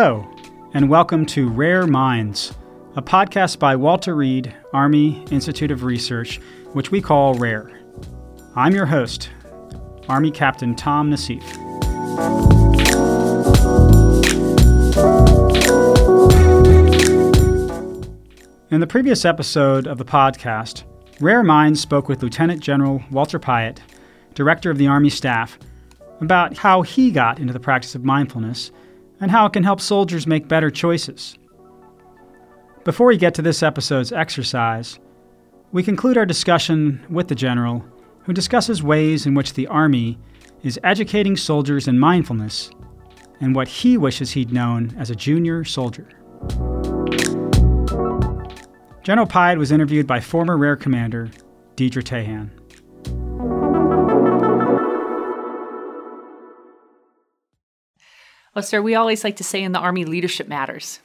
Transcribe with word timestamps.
Hello, 0.00 0.30
and 0.74 0.88
welcome 0.88 1.26
to 1.26 1.48
Rare 1.48 1.84
Minds, 1.84 2.54
a 2.94 3.02
podcast 3.02 3.58
by 3.58 3.74
Walter 3.74 4.14
Reed 4.14 4.54
Army 4.72 5.24
Institute 5.32 5.72
of 5.72 5.82
Research, 5.82 6.36
which 6.72 6.92
we 6.92 7.02
call 7.02 7.34
WRAIR. 7.34 7.76
I'm 8.54 8.76
your 8.76 8.86
host, 8.86 9.28
Army 10.08 10.30
Captain 10.30 10.76
Tom 10.76 11.10
Nassif. 11.10 11.42
In 18.70 18.78
the 18.78 18.86
previous 18.86 19.24
episode 19.24 19.88
of 19.88 19.98
the 19.98 20.04
podcast, 20.04 20.84
Rare 21.18 21.42
Minds 21.42 21.80
spoke 21.80 22.08
with 22.08 22.22
Lieutenant 22.22 22.62
General 22.62 23.02
Walter 23.10 23.40
Piatt, 23.40 23.80
Director 24.34 24.70
of 24.70 24.78
the 24.78 24.86
Army 24.86 25.10
Staff, 25.10 25.58
about 26.20 26.56
how 26.56 26.82
he 26.82 27.10
got 27.10 27.40
into 27.40 27.52
the 27.52 27.58
practice 27.58 27.96
of 27.96 28.04
mindfulness 28.04 28.70
and 29.20 29.30
how 29.30 29.46
it 29.46 29.52
can 29.52 29.64
help 29.64 29.80
soldiers 29.80 30.26
make 30.26 30.48
better 30.48 30.70
choices. 30.70 31.38
Before 32.84 33.08
we 33.08 33.16
get 33.16 33.34
to 33.34 33.42
this 33.42 33.62
episode's 33.62 34.12
exercise, 34.12 34.98
we 35.72 35.82
conclude 35.82 36.16
our 36.16 36.24
discussion 36.24 37.04
with 37.10 37.28
the 37.28 37.34
General, 37.34 37.84
who 38.24 38.32
discusses 38.32 38.82
ways 38.82 39.26
in 39.26 39.34
which 39.34 39.54
the 39.54 39.66
Army 39.66 40.18
is 40.62 40.80
educating 40.82 41.36
soldiers 41.36 41.88
in 41.88 41.98
mindfulness 41.98 42.70
and 43.40 43.54
what 43.54 43.68
he 43.68 43.96
wishes 43.96 44.32
he'd 44.32 44.52
known 44.52 44.94
as 44.98 45.10
a 45.10 45.14
junior 45.14 45.64
soldier. 45.64 46.08
General 49.02 49.26
Piatt 49.26 49.58
was 49.58 49.72
interviewed 49.72 50.06
by 50.06 50.20
former 50.20 50.56
WRAIR 50.56 50.76
Commander 50.76 51.30
Deydre 51.76 52.02
Teyhen. 52.02 52.50
Well, 58.58 58.64
sir, 58.64 58.82
we 58.82 58.96
always 58.96 59.22
like 59.22 59.36
to 59.36 59.44
say 59.44 59.62
in 59.62 59.70
the 59.70 59.78
Army, 59.78 60.04
leadership 60.04 60.48
matters. 60.48 60.98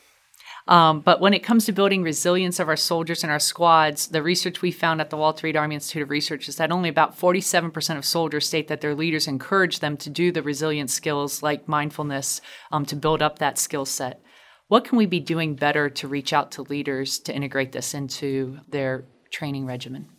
Um, 0.67 1.01
but 1.01 1.21
when 1.21 1.35
it 1.35 1.43
comes 1.43 1.67
to 1.67 1.71
building 1.71 2.01
resilience 2.01 2.59
of 2.59 2.67
our 2.67 2.75
soldiers 2.75 3.21
and 3.21 3.31
our 3.31 3.37
squads, 3.37 4.07
the 4.07 4.23
research 4.23 4.63
we 4.63 4.71
found 4.71 4.99
at 4.99 5.11
the 5.11 5.17
Walter 5.17 5.45
Reed 5.45 5.55
Army 5.55 5.75
Institute 5.75 6.01
of 6.01 6.09
Research 6.09 6.49
is 6.49 6.55
that 6.55 6.71
only 6.71 6.89
about 6.89 7.15
47% 7.15 7.95
of 7.95 8.05
soldiers 8.05 8.47
state 8.47 8.69
that 8.69 8.81
their 8.81 8.95
leaders 8.95 9.27
encourage 9.27 9.81
them 9.81 9.97
to 9.97 10.09
do 10.09 10.31
the 10.31 10.41
resilient 10.41 10.89
skills 10.89 11.43
like 11.43 11.67
mindfulness 11.67 12.41
um, 12.71 12.87
to 12.87 12.95
build 12.95 13.21
up 13.21 13.37
that 13.37 13.59
skill 13.59 13.85
set. 13.85 14.19
What 14.67 14.83
can 14.83 14.97
we 14.97 15.05
be 15.05 15.19
doing 15.19 15.53
better 15.53 15.91
to 15.91 16.07
reach 16.07 16.33
out 16.33 16.49
to 16.53 16.63
leaders 16.63 17.19
to 17.19 17.35
integrate 17.35 17.71
this 17.71 17.93
into 17.93 18.61
their 18.67 19.05
training 19.29 19.67
regimen? 19.67 20.09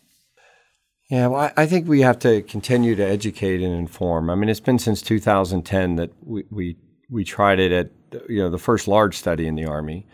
Yeah, 1.11 1.27
well, 1.27 1.51
I 1.57 1.67
think 1.67 1.89
we 1.89 2.03
have 2.03 2.21
to 2.21 2.43
continue 2.43 2.95
to 2.95 3.05
educate 3.05 3.61
and 3.61 3.75
inform. 3.75 4.31
I 4.31 4.37
mean, 4.37 4.49
it's 4.49 4.61
been 4.61 4.79
since 4.79 5.03
2010 5.03 5.97
that 5.97 6.13
we, 6.23 6.45
we 6.49 6.77
we 7.11 7.25
tried 7.25 7.59
it 7.59 7.73
at 7.73 7.91
you 8.29 8.39
know 8.39 8.51
the 8.51 8.59
first 8.59 8.89
large 8.89 9.17
study 9.17 9.47
in 9.47 9.55
the 9.55 9.65
army, 9.65 10.07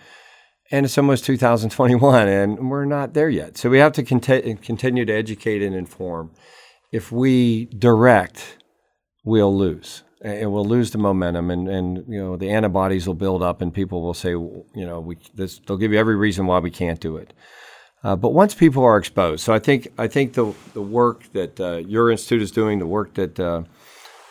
and 0.70 0.86
it's 0.86 0.98
almost 0.98 1.24
2021, 1.24 2.28
and 2.28 2.70
we're 2.70 2.84
not 2.84 3.14
there 3.14 3.28
yet. 3.28 3.56
So 3.56 3.70
we 3.70 3.78
have 3.78 3.92
to 3.92 4.02
conti- 4.02 4.54
continue 4.56 5.04
to 5.04 5.12
educate 5.12 5.62
and 5.62 5.74
inform. 5.74 6.30
If 6.92 7.12
we 7.12 7.66
direct, 7.66 8.58
we'll 9.24 9.56
lose, 9.56 10.02
and 10.22 10.52
we'll 10.52 10.64
lose 10.64 10.90
the 10.90 10.98
momentum, 10.98 11.50
and 11.50 11.68
and 11.68 12.04
you 12.08 12.20
know 12.20 12.36
the 12.36 12.50
antibodies 12.50 13.06
will 13.06 13.14
build 13.14 13.42
up, 13.42 13.60
and 13.60 13.72
people 13.72 14.02
will 14.02 14.14
say, 14.14 14.30
you 14.30 14.66
know, 14.74 15.00
we 15.00 15.16
this, 15.34 15.60
they'll 15.66 15.76
give 15.76 15.92
you 15.92 15.98
every 15.98 16.16
reason 16.16 16.46
why 16.46 16.58
we 16.58 16.70
can't 16.70 17.00
do 17.00 17.16
it. 17.16 17.32
Uh, 18.02 18.16
but 18.16 18.30
once 18.30 18.54
people 18.54 18.82
are 18.82 18.96
exposed, 18.96 19.42
so 19.42 19.52
I 19.52 19.58
think 19.58 19.88
I 19.98 20.08
think 20.08 20.32
the 20.32 20.54
the 20.72 20.82
work 20.82 21.30
that 21.32 21.60
uh, 21.60 21.76
your 21.76 22.10
institute 22.10 22.42
is 22.42 22.50
doing, 22.50 22.78
the 22.78 22.86
work 22.86 23.14
that 23.14 23.38
uh, 23.38 23.62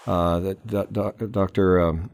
uh 0.08 0.40
that 0.40 1.32
Dr. 1.32 1.80
Um, 1.80 2.10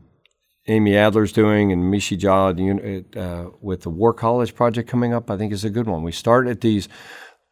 Amy 0.68 0.98
Adler's 0.98 1.32
doing 1.32 1.72
and 1.72 1.84
Mishi 1.94 2.18
Jha 2.18 3.16
uh, 3.16 3.52
with 3.62 3.82
the 3.82 3.90
War 3.90 4.14
College 4.14 4.56
project 4.56 4.90
coming 4.90 5.14
up, 5.14 5.30
I 5.30 5.38
think 5.38 5.54
is 5.54 5.64
a 5.64 5.70
good 5.70 5.88
one. 5.88 6.02
We 6.04 6.12
start 6.12 6.48
at 6.48 6.62
these 6.62 6.90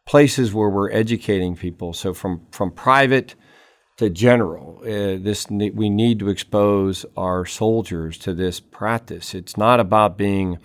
places 0.06 0.52
where 0.52 0.68
we're 0.68 0.90
educating 0.90 1.56
people. 1.56 1.92
So 1.92 2.12
from 2.12 2.46
from 2.50 2.72
private 2.72 3.34
to 3.98 4.10
general, 4.10 4.80
uh, 4.82 5.22
this 5.22 5.48
we 5.48 5.88
need 5.90 6.18
to 6.18 6.28
expose 6.28 7.06
our 7.16 7.46
soldiers 7.46 8.18
to 8.18 8.34
this 8.34 8.58
practice. 8.58 9.34
It's 9.34 9.56
not 9.56 9.78
about 9.78 10.18
being 10.18 10.58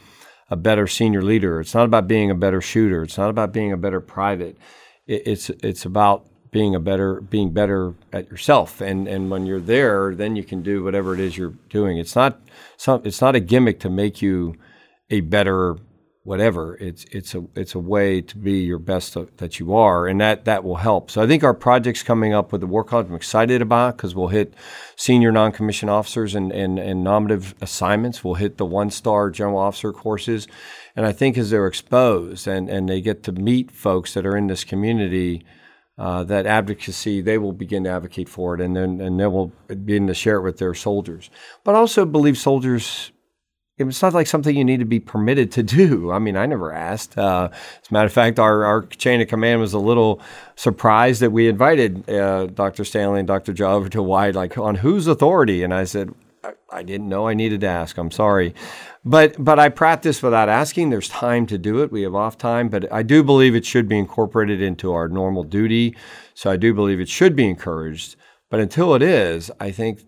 a 0.49 0.55
better 0.55 0.87
senior 0.87 1.21
leader. 1.21 1.59
It's 1.59 1.75
not 1.75 1.85
about 1.85 2.07
being 2.07 2.31
a 2.31 2.35
better 2.35 2.61
shooter. 2.61 3.03
It's 3.03 3.17
not 3.17 3.29
about 3.29 3.53
being 3.53 3.71
a 3.71 3.77
better 3.77 4.01
private. 4.01 4.57
It, 5.05 5.27
it's 5.27 5.49
it's 5.51 5.85
about 5.85 6.28
being 6.51 6.75
a 6.75 6.79
better 6.79 7.21
being 7.21 7.51
better 7.51 7.93
at 8.11 8.29
yourself. 8.29 8.81
And 8.81 9.07
and 9.07 9.29
when 9.29 9.45
you're 9.45 9.59
there 9.59 10.15
then 10.15 10.35
you 10.35 10.43
can 10.43 10.61
do 10.61 10.83
whatever 10.83 11.13
it 11.13 11.19
is 11.19 11.37
you're 11.37 11.55
doing. 11.69 11.97
It's 11.97 12.15
not 12.15 12.39
some 12.77 13.01
it's 13.03 13.21
not 13.21 13.35
a 13.35 13.39
gimmick 13.39 13.79
to 13.81 13.89
make 13.89 14.21
you 14.21 14.55
a 15.09 15.21
better 15.21 15.77
whatever. 16.23 16.75
It's 16.77 17.05
it's 17.05 17.33
a 17.33 17.45
it's 17.55 17.73
a 17.75 17.79
way 17.79 18.21
to 18.21 18.37
be 18.37 18.59
your 18.59 18.79
best 18.79 19.17
that 19.37 19.59
you 19.59 19.73
are 19.73 20.07
and 20.07 20.19
that 20.21 20.45
that 20.45 20.63
will 20.63 20.75
help. 20.75 21.09
So 21.09 21.21
i 21.21 21.27
think 21.27 21.43
our 21.43 21.53
projects 21.53 22.03
coming 22.03 22.33
up 22.33 22.51
with 22.51 22.61
the 22.61 22.67
war 22.67 22.83
college. 22.83 23.07
I'm 23.07 23.15
excited 23.15 23.61
about 23.61 23.97
because 23.97 24.13
we'll 24.13 24.27
hit 24.27 24.53
senior 24.95 25.31
non-commissioned 25.31 25.89
officers 25.89 26.35
and, 26.35 26.51
and 26.51 26.77
and 26.77 27.03
nominative 27.03 27.55
assignments. 27.61 28.23
We'll 28.23 28.35
hit 28.35 28.57
the 28.57 28.65
one 28.65 28.91
star 28.91 29.29
general 29.29 29.57
officer 29.57 29.93
courses. 29.93 30.47
And 30.95 31.05
i 31.05 31.11
think 31.11 31.37
as 31.37 31.49
they're 31.49 31.67
exposed 31.67 32.47
and 32.47 32.69
and 32.69 32.89
they 32.89 33.01
get 33.01 33.23
to 33.23 33.31
meet 33.31 33.71
folks 33.71 34.13
that 34.13 34.25
are 34.25 34.37
in 34.37 34.47
this 34.47 34.63
community 34.63 35.43
uh, 35.99 36.23
that 36.23 36.45
advocacy, 36.45 37.19
they 37.19 37.37
will 37.37 37.51
begin 37.51 37.83
to 37.83 37.89
advocate 37.89 38.29
for 38.29 38.55
it, 38.55 38.61
and 38.61 38.73
then 38.75 39.01
and 39.01 39.19
they 39.19 39.27
will 39.27 39.51
begin 39.67 40.07
to 40.07 40.13
share 40.13 40.37
it 40.37 40.41
with 40.41 40.57
their 40.57 40.73
soldiers. 40.73 41.29
But 41.65 41.75
I 41.75 41.79
also 41.79 42.05
believe 42.05 42.37
soldiers. 42.37 43.11
It's 43.77 44.01
not 44.01 44.13
like 44.13 44.27
something 44.27 44.57
you 44.57 44.65
need 44.65 44.81
to 44.81 44.85
be 44.85 44.99
permitted 44.99 45.53
to 45.53 45.63
do. 45.63 46.11
I 46.13 46.19
mean, 46.19 46.35
I 46.35 46.45
never 46.45 46.73
asked. 46.73 47.17
Uh, 47.17 47.49
as 47.51 47.89
a 47.89 47.93
matter 47.93 48.07
of 48.07 48.13
fact, 48.13 48.39
our, 48.39 48.65
our 48.65 48.81
chain 48.83 49.21
of 49.21 49.27
command 49.29 49.61
was 49.61 49.73
a 49.73 49.79
little 49.79 50.21
surprised 50.55 51.21
that 51.21 51.31
we 51.31 51.47
invited 51.47 52.09
uh, 52.09 52.47
Dr. 52.47 52.83
Stanley 52.83 53.19
and 53.19 53.27
Dr. 53.27 53.53
Over 53.65 53.87
to 53.89 54.03
White, 54.03 54.35
like 54.35 54.57
on 54.57 54.75
whose 54.75 55.07
authority? 55.07 55.63
And 55.63 55.73
I 55.73 55.85
said, 55.85 56.13
I, 56.71 56.83
didn't 56.83 57.09
know 57.09 57.27
I 57.27 57.33
needed 57.33 57.61
to 57.61 57.67
ask. 57.67 57.97
I'm 57.97 58.11
sorry. 58.11 58.53
But 59.03 59.35
but 59.43 59.59
I 59.59 59.69
practice 59.69 60.21
without 60.21 60.49
asking. 60.49 60.89
There's 60.89 61.09
time 61.09 61.45
to 61.47 61.57
do 61.57 61.81
it. 61.81 61.91
We 61.91 62.03
have 62.03 62.15
off 62.15 62.37
time, 62.37 62.69
but 62.69 62.91
I 62.91 63.03
do 63.03 63.23
believe 63.23 63.55
it 63.55 63.65
should 63.65 63.87
be 63.87 63.97
incorporated 63.97 64.61
into 64.61 64.91
our 64.91 65.07
normal 65.07 65.43
duty. 65.43 65.95
So 66.33 66.49
I 66.49 66.57
do 66.57 66.73
believe 66.73 66.99
it 66.99 67.09
should 67.09 67.35
be 67.35 67.47
encouraged. 67.47 68.15
But 68.49 68.59
until 68.59 68.95
it 68.95 69.01
is, 69.01 69.51
I 69.59 69.71
think 69.71 70.01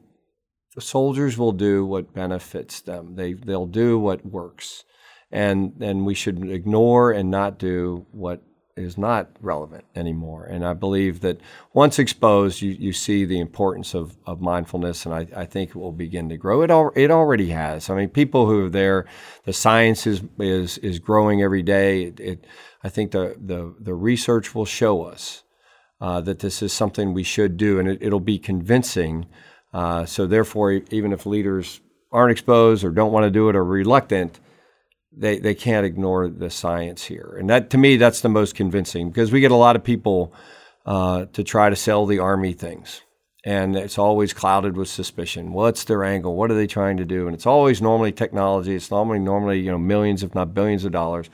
the 0.75 0.81
soldiers 0.81 1.37
will 1.37 1.51
do 1.51 1.85
what 1.85 2.13
benefits 2.13 2.81
them. 2.81 3.15
They 3.15 3.33
they'll 3.33 3.65
do 3.65 3.99
what 3.99 4.25
works. 4.25 4.83
And 5.31 5.73
and 5.81 6.05
we 6.05 6.13
should 6.13 6.49
ignore 6.49 7.11
and 7.11 7.29
not 7.29 7.57
do 7.57 8.05
what 8.11 8.43
is 8.75 8.97
not 8.97 9.29
relevant 9.41 9.85
anymore. 9.95 10.45
And 10.45 10.65
I 10.65 10.73
believe 10.73 11.21
that 11.21 11.39
once 11.73 11.99
exposed, 11.99 12.61
you, 12.61 12.71
you 12.71 12.93
see 12.93 13.25
the 13.25 13.39
importance 13.39 13.93
of, 13.93 14.17
of 14.25 14.41
mindfulness, 14.41 15.05
and 15.05 15.13
I, 15.13 15.27
I 15.35 15.45
think 15.45 15.71
it 15.71 15.75
will 15.75 15.91
begin 15.91 16.29
to 16.29 16.37
grow. 16.37 16.61
It, 16.61 16.71
al- 16.71 16.93
it 16.95 17.11
already 17.11 17.49
has. 17.49 17.89
I 17.89 17.95
mean, 17.95 18.09
people 18.09 18.47
who 18.47 18.65
are 18.65 18.69
there, 18.69 19.05
the 19.45 19.53
science 19.53 20.07
is, 20.07 20.21
is, 20.39 20.77
is 20.79 20.99
growing 20.99 21.41
every 21.41 21.63
day. 21.63 22.03
It, 22.03 22.19
it 22.19 22.47
I 22.83 22.89
think 22.89 23.11
the, 23.11 23.35
the, 23.39 23.75
the 23.79 23.93
research 23.93 24.55
will 24.55 24.65
show 24.65 25.03
us 25.03 25.43
uh, 25.99 26.19
that 26.21 26.39
this 26.39 26.61
is 26.61 26.73
something 26.73 27.13
we 27.13 27.23
should 27.23 27.57
do, 27.57 27.79
and 27.79 27.87
it, 27.87 28.11
will 28.11 28.19
be 28.19 28.39
convincing. 28.39 29.27
Uh, 29.71 30.05
so, 30.05 30.25
therefore, 30.25 30.81
even 30.89 31.13
if 31.13 31.25
leaders 31.25 31.79
aren't 32.11 32.31
exposed 32.31 32.83
or 32.83 32.89
don't 32.89 33.11
want 33.11 33.23
to 33.23 33.29
do 33.29 33.49
it 33.49 33.55
or 33.55 33.63
reluctant, 33.63 34.39
they, 35.11 35.39
they 35.39 35.55
can't 35.55 35.85
ignore 35.85 36.29
the 36.29 36.49
science 36.49 37.03
here. 37.03 37.35
And 37.37 37.49
that 37.49 37.69
to 37.71 37.77
me, 37.77 37.97
that's 37.97 38.21
the 38.21 38.29
most 38.29 38.55
convincing 38.55 39.09
because 39.09 39.31
we 39.31 39.41
get 39.41 39.51
a 39.51 39.55
lot 39.55 39.75
of 39.75 39.83
people 39.83 40.33
uh, 40.85 41.25
to 41.33 41.43
try 41.43 41.69
to 41.69 41.75
sell 41.75 42.05
the 42.05 42.19
army 42.19 42.53
things. 42.53 43.01
And 43.43 43.75
it's 43.75 43.97
always 43.97 44.33
clouded 44.33 44.77
with 44.77 44.87
suspicion. 44.87 45.51
What's 45.51 45.83
their 45.83 46.03
angle? 46.03 46.35
What 46.35 46.51
are 46.51 46.55
they 46.55 46.67
trying 46.67 46.97
to 46.97 47.05
do? 47.05 47.25
And 47.25 47.33
it's 47.33 47.47
always 47.47 47.81
normally 47.81 48.11
technology. 48.11 48.75
It's 48.75 48.91
normally 48.91 49.19
normally 49.19 49.59
you 49.59 49.71
know 49.71 49.79
millions, 49.79 50.23
if 50.23 50.35
not 50.35 50.53
billions, 50.53 50.85
of 50.85 50.91
dollars. 50.91 51.29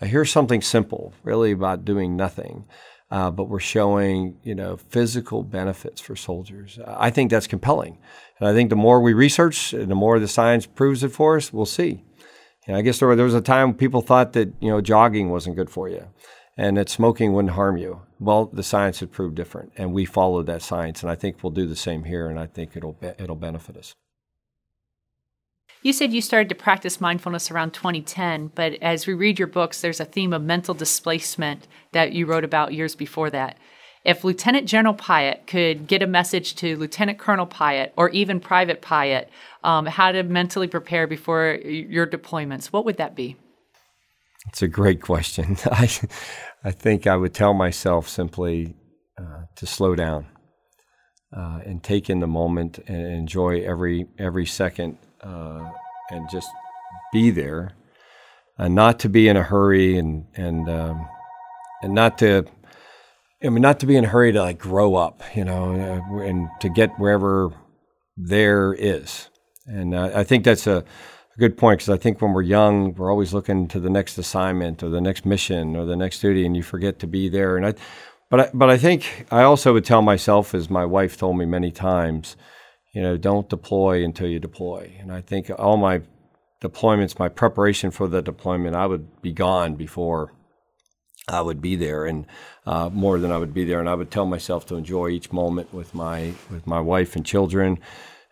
Here's 0.00 0.30
something 0.30 0.60
simple, 0.60 1.14
really 1.22 1.52
about 1.52 1.86
doing 1.86 2.14
nothing, 2.14 2.66
uh, 3.10 3.30
but 3.30 3.48
we're 3.48 3.58
showing 3.58 4.36
you 4.42 4.54
know 4.54 4.76
physical 4.76 5.42
benefits 5.42 5.98
for 5.98 6.14
soldiers. 6.14 6.78
I 6.86 7.08
think 7.08 7.30
that's 7.30 7.46
compelling, 7.46 7.96
and 8.38 8.48
I 8.50 8.52
think 8.52 8.68
the 8.68 8.76
more 8.76 9.00
we 9.00 9.14
research, 9.14 9.72
and 9.72 9.90
the 9.90 9.94
more 9.94 10.18
the 10.18 10.28
science 10.28 10.66
proves 10.66 11.02
it 11.02 11.12
for 11.12 11.38
us, 11.38 11.54
we'll 11.54 11.64
see. 11.64 12.04
I 12.74 12.82
guess 12.82 12.98
there, 12.98 13.14
there 13.14 13.24
was 13.24 13.34
a 13.34 13.40
time 13.40 13.74
people 13.74 14.02
thought 14.02 14.32
that 14.32 14.52
you 14.60 14.68
know 14.68 14.80
jogging 14.80 15.30
wasn't 15.30 15.56
good 15.56 15.70
for 15.70 15.88
you, 15.88 16.08
and 16.56 16.76
that 16.76 16.88
smoking 16.88 17.32
wouldn't 17.32 17.54
harm 17.54 17.76
you. 17.76 18.02
Well, 18.18 18.46
the 18.46 18.62
science 18.62 19.00
had 19.00 19.12
proved 19.12 19.36
different, 19.36 19.72
and 19.76 19.92
we 19.92 20.04
followed 20.04 20.46
that 20.46 20.62
science, 20.62 21.02
and 21.02 21.10
I 21.10 21.14
think 21.14 21.42
we'll 21.42 21.52
do 21.52 21.66
the 21.66 21.76
same 21.76 22.04
here, 22.04 22.28
and 22.28 22.38
I 22.38 22.46
think 22.46 22.76
it'll 22.76 22.94
be, 22.94 23.08
it'll 23.18 23.36
benefit 23.36 23.76
us. 23.76 23.92
You 25.82 25.92
said 25.92 26.12
you 26.12 26.20
started 26.20 26.48
to 26.48 26.56
practice 26.56 27.00
mindfulness 27.00 27.50
around 27.50 27.72
2010, 27.72 28.50
but 28.56 28.72
as 28.82 29.06
we 29.06 29.14
read 29.14 29.38
your 29.38 29.46
books, 29.46 29.80
there's 29.80 30.00
a 30.00 30.04
theme 30.04 30.32
of 30.32 30.42
mental 30.42 30.74
displacement 30.74 31.68
that 31.92 32.12
you 32.12 32.26
wrote 32.26 32.42
about 32.42 32.74
years 32.74 32.96
before 32.96 33.30
that. 33.30 33.56
If 34.06 34.22
Lieutenant 34.22 34.68
General 34.68 34.94
Piatt 34.94 35.48
could 35.48 35.88
get 35.88 36.00
a 36.00 36.06
message 36.06 36.54
to 36.56 36.76
Lieutenant 36.76 37.18
Colonel 37.18 37.46
Piatt 37.46 37.90
or 37.96 38.08
even 38.10 38.38
Private 38.38 38.80
Piatt 38.80 39.26
um, 39.64 39.84
how 39.84 40.12
to 40.12 40.22
mentally 40.22 40.68
prepare 40.68 41.08
before 41.08 41.58
your 41.64 42.06
deployments, 42.06 42.66
what 42.66 42.84
would 42.84 42.98
that 42.98 43.16
be? 43.16 43.36
It's 44.46 44.62
a 44.62 44.68
great 44.68 45.02
question. 45.02 45.56
I, 45.64 45.90
I 46.62 46.70
think 46.70 47.08
I 47.08 47.16
would 47.16 47.34
tell 47.34 47.52
myself 47.52 48.08
simply 48.08 48.76
uh, 49.18 49.46
to 49.56 49.66
slow 49.66 49.96
down 49.96 50.26
uh, 51.36 51.58
and 51.66 51.82
take 51.82 52.08
in 52.08 52.20
the 52.20 52.28
moment 52.28 52.78
and 52.86 53.12
enjoy 53.12 53.62
every 53.62 54.06
every 54.18 54.46
second 54.46 54.98
uh, 55.20 55.68
and 56.10 56.30
just 56.30 56.48
be 57.12 57.30
there, 57.30 57.72
and 58.56 58.76
not 58.76 59.00
to 59.00 59.08
be 59.08 59.26
in 59.26 59.36
a 59.36 59.42
hurry 59.42 59.98
and 59.98 60.26
and 60.36 60.68
um, 60.68 61.08
and 61.82 61.92
not 61.92 62.18
to. 62.18 62.46
I 63.42 63.50
mean, 63.50 63.62
not 63.62 63.80
to 63.80 63.86
be 63.86 63.96
in 63.96 64.04
a 64.04 64.08
hurry 64.08 64.32
to 64.32 64.40
like 64.40 64.58
grow 64.58 64.94
up, 64.94 65.22
you 65.34 65.44
know, 65.44 65.74
uh, 65.74 66.16
and 66.20 66.48
to 66.60 66.68
get 66.68 66.98
wherever 66.98 67.50
there 68.16 68.72
is. 68.72 69.28
And 69.66 69.94
uh, 69.94 70.10
I 70.14 70.24
think 70.24 70.44
that's 70.44 70.66
a, 70.66 70.78
a 70.78 71.38
good 71.38 71.58
point 71.58 71.80
because 71.80 71.90
I 71.90 71.98
think 71.98 72.22
when 72.22 72.32
we're 72.32 72.42
young, 72.42 72.94
we're 72.94 73.10
always 73.10 73.34
looking 73.34 73.68
to 73.68 73.80
the 73.80 73.90
next 73.90 74.16
assignment 74.16 74.82
or 74.82 74.88
the 74.88 75.02
next 75.02 75.26
mission 75.26 75.76
or 75.76 75.84
the 75.84 75.96
next 75.96 76.20
duty, 76.20 76.46
and 76.46 76.56
you 76.56 76.62
forget 76.62 76.98
to 77.00 77.06
be 77.06 77.28
there. 77.28 77.56
And 77.58 77.66
I, 77.66 77.74
but 78.30 78.40
I, 78.40 78.50
but 78.54 78.70
I 78.70 78.78
think 78.78 79.26
I 79.30 79.42
also 79.42 79.74
would 79.74 79.84
tell 79.84 80.02
myself, 80.02 80.54
as 80.54 80.70
my 80.70 80.86
wife 80.86 81.18
told 81.18 81.36
me 81.36 81.44
many 81.44 81.70
times, 81.70 82.36
you 82.94 83.02
know, 83.02 83.18
don't 83.18 83.50
deploy 83.50 84.02
until 84.02 84.28
you 84.28 84.38
deploy. 84.38 84.96
And 84.98 85.12
I 85.12 85.20
think 85.20 85.50
all 85.58 85.76
my 85.76 86.00
deployments, 86.62 87.18
my 87.18 87.28
preparation 87.28 87.90
for 87.90 88.08
the 88.08 88.22
deployment, 88.22 88.74
I 88.74 88.86
would 88.86 89.20
be 89.20 89.32
gone 89.32 89.74
before 89.74 90.32
I 91.28 91.40
would 91.40 91.60
be 91.60 91.74
there, 91.74 92.06
and 92.06 92.24
uh, 92.66 92.88
more 92.92 93.18
than 93.18 93.32
I 93.32 93.38
would 93.38 93.52
be 93.52 93.64
there. 93.64 93.80
And 93.80 93.88
I 93.88 93.94
would 93.94 94.12
tell 94.12 94.26
myself 94.26 94.64
to 94.66 94.76
enjoy 94.76 95.08
each 95.08 95.32
moment 95.32 95.74
with 95.74 95.92
my 95.92 96.34
with 96.50 96.68
my 96.68 96.80
wife 96.80 97.16
and 97.16 97.26
children. 97.26 97.80